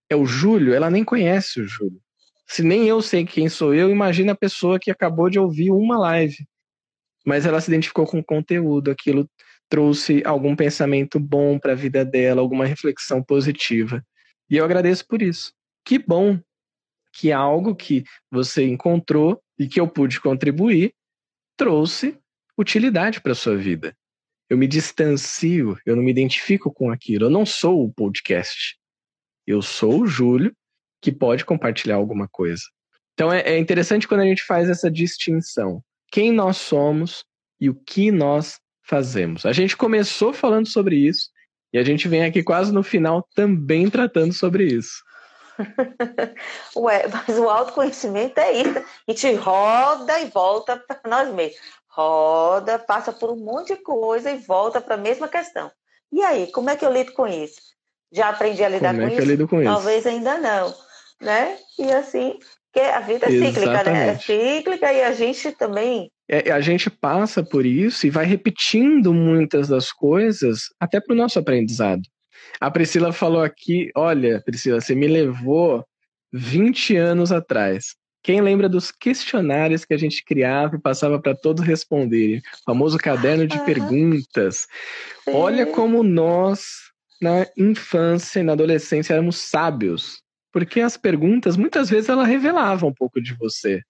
[0.10, 2.02] é o Júlio, ela nem conhece o Júlio.
[2.46, 5.98] Se nem eu sei quem sou eu, imagina a pessoa que acabou de ouvir uma
[5.98, 6.46] live.
[7.26, 9.30] Mas ela se identificou com o conteúdo, aquilo
[9.70, 14.06] trouxe algum pensamento bom para a vida dela, alguma reflexão positiva.
[14.50, 15.54] E eu agradeço por isso.
[15.86, 16.40] Que bom
[17.14, 20.94] que algo que você encontrou e que eu pude contribuir
[21.58, 22.18] trouxe
[22.58, 23.96] utilidade para sua vida.
[24.50, 27.26] Eu me distancio, eu não me identifico com aquilo.
[27.26, 28.78] Eu não sou o podcast.
[29.48, 30.56] Eu sou o Júlio
[31.02, 32.64] que pode compartilhar alguma coisa.
[33.14, 35.84] Então é, é interessante quando a gente faz essa distinção.
[36.12, 37.26] Quem nós somos
[37.60, 39.46] e o que nós fazemos.
[39.46, 41.30] A gente começou falando sobre isso
[41.74, 45.04] e a gente vem aqui quase no final também tratando sobre isso.
[46.76, 48.80] Ué, mas o autoconhecimento é isso.
[48.80, 51.58] A gente roda e volta para nós mesmos.
[51.88, 55.72] Roda, passa por um monte de coisa e volta para a mesma questão.
[56.12, 57.62] E aí, como é que eu lido com isso?
[58.12, 59.28] Já aprendi a lidar como com, é que isso?
[59.28, 60.10] Lido com Talvez isso?
[60.10, 60.74] ainda não,
[61.22, 61.58] né?
[61.80, 62.38] E assim,
[62.72, 64.10] porque a vida é cíclica, né?
[64.10, 69.14] É cíclica e a gente também é, a gente passa por isso e vai repetindo
[69.14, 72.02] muitas das coisas até para o nosso aprendizado.
[72.60, 75.86] A Priscila falou aqui: olha, Priscila, você me levou
[76.32, 77.96] 20 anos atrás.
[78.24, 82.38] Quem lembra dos questionários que a gente criava e passava para todos responderem?
[82.38, 84.66] O famoso caderno de perguntas.
[85.26, 85.32] Sim.
[85.34, 86.68] Olha como nós,
[87.22, 90.22] na infância e na adolescência, éramos sábios.
[90.54, 93.82] Porque as perguntas, muitas vezes, elas revelavam um pouco de você.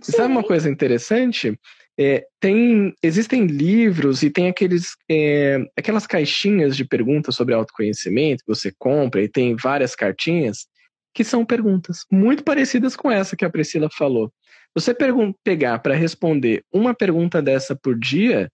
[0.00, 0.12] Sim.
[0.12, 1.58] Sabe uma coisa interessante?
[1.98, 8.54] É, tem, existem livros e tem aqueles, é, aquelas caixinhas de perguntas sobre autoconhecimento que
[8.54, 10.66] você compra e tem várias cartinhas
[11.14, 14.30] que são perguntas muito parecidas com essa que a Priscila falou.
[14.74, 14.94] Você
[15.42, 18.50] pegar para responder uma pergunta dessa por dia,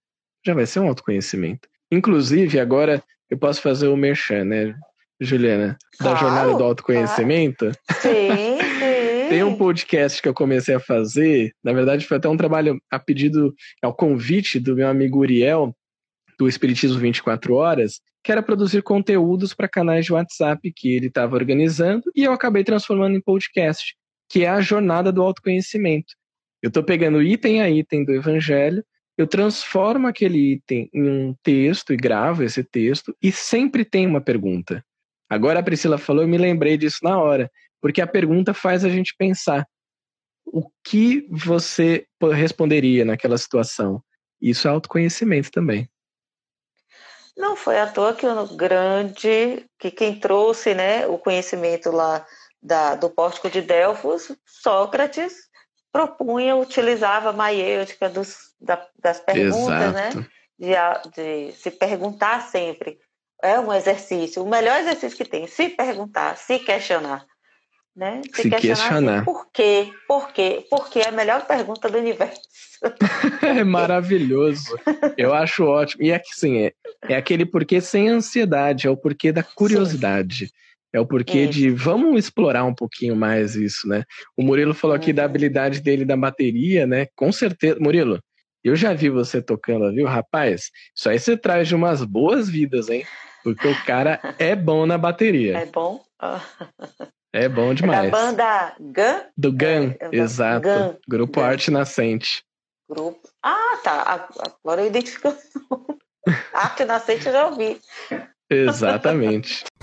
[0.47, 1.68] já vai ser um autoconhecimento.
[1.90, 4.74] Inclusive, agora eu posso fazer o merchan, né,
[5.20, 5.76] Juliana?
[5.99, 7.72] Da claro, jornada do autoconhecimento.
[7.88, 8.01] Claro.
[8.01, 8.91] Sim, sim.
[9.33, 12.99] Tem um podcast que eu comecei a fazer, na verdade foi até um trabalho a
[12.99, 15.74] pedido, ao convite do meu amigo Uriel,
[16.39, 21.35] do Espiritismo 24 Horas, que era produzir conteúdos para canais de WhatsApp que ele estava
[21.35, 23.97] organizando, e eu acabei transformando em podcast,
[24.28, 26.12] que é a jornada do autoconhecimento.
[26.62, 28.85] Eu estou pegando item a item do Evangelho,
[29.16, 34.20] eu transformo aquele item em um texto e gravo esse texto, e sempre tem uma
[34.20, 34.85] pergunta.
[35.26, 37.51] Agora a Priscila falou, eu me lembrei disso na hora.
[37.83, 39.66] Porque a pergunta faz a gente pensar
[40.47, 44.03] o que você responderia naquela situação.
[44.41, 45.91] Isso é autoconhecimento também.
[47.37, 52.24] Não foi à toa que o grande, que quem trouxe né, o conhecimento lá
[52.62, 55.51] da, do pórtico de Delfos, Sócrates
[55.91, 60.09] propunha, utilizava a maiêutica dos, da, das perguntas, né?
[60.09, 60.20] Exato.
[60.20, 60.26] né?
[60.59, 62.99] De, de se perguntar sempre.
[63.43, 67.26] É um exercício, o melhor exercício que tem, se perguntar, se questionar
[67.95, 68.22] né?
[68.32, 69.16] Se, se questionar.
[69.16, 69.93] Assim, por quê?
[70.09, 70.66] Por quê?
[70.68, 72.40] Porque é a melhor pergunta do universo.
[73.43, 74.76] é maravilhoso.
[75.16, 76.03] Eu acho ótimo.
[76.03, 76.72] E é que sim, é,
[77.09, 80.47] é aquele porquê sem ansiedade, é o porquê da curiosidade.
[80.47, 80.53] Sim.
[80.95, 84.05] É o porquê de vamos explorar um pouquinho mais isso, né?
[84.36, 85.26] O Murilo falou aqui da uhum.
[85.26, 87.07] habilidade dele da bateria, né?
[87.16, 87.78] Com certeza.
[87.80, 88.20] Murilo,
[88.62, 90.07] eu já vi você tocando, viu?
[90.07, 93.07] Rapaz, isso aí você traz de umas boas vidas, hein?
[93.43, 95.57] Porque o cara é bom na bateria.
[95.57, 96.05] É bom?
[97.35, 98.09] É bom demais.
[98.09, 99.24] É da banda GAN?
[99.39, 100.61] Do GAN, é, é exato.
[100.61, 100.97] GAN.
[101.09, 101.47] Grupo GAN.
[101.47, 102.45] Arte Nascente.
[102.87, 103.26] Grupo.
[103.43, 104.28] Ah, tá.
[104.62, 105.35] Agora eu identifico.
[106.53, 107.80] Arte Nascente eu já ouvi.
[108.51, 109.64] Exatamente.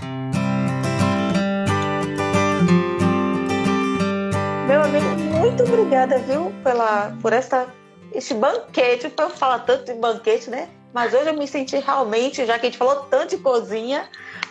[4.68, 5.06] Meu amigo,
[5.40, 7.66] muito obrigada, viu, pela, por esta,
[8.14, 9.08] este banquete.
[9.08, 10.68] Para eu falar tanto de banquete, né?
[10.92, 14.08] Mas hoje eu me senti realmente, já que a gente falou tanto de cozinha,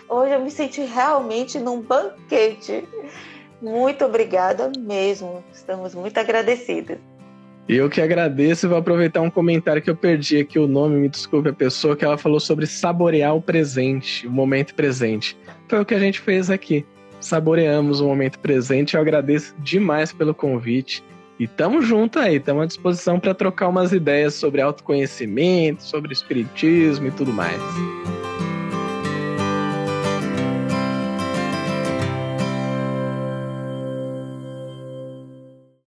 [0.10, 2.84] Hoje eu me senti realmente num banquete.
[3.62, 5.44] Muito obrigada mesmo.
[5.54, 6.98] Estamos muito agradecidas.
[7.68, 11.08] Eu que agradeço e vou aproveitar um comentário que eu perdi aqui o nome, me
[11.08, 15.38] desculpe a pessoa, que ela falou sobre saborear o presente, o momento presente.
[15.68, 16.84] Foi o que a gente fez aqui.
[17.20, 18.96] Saboreamos o momento presente.
[18.96, 21.04] Eu agradeço demais pelo convite.
[21.40, 27.08] E tamo junto aí, estamos à disposição para trocar umas ideias sobre autoconhecimento, sobre espiritismo
[27.08, 27.62] e tudo mais.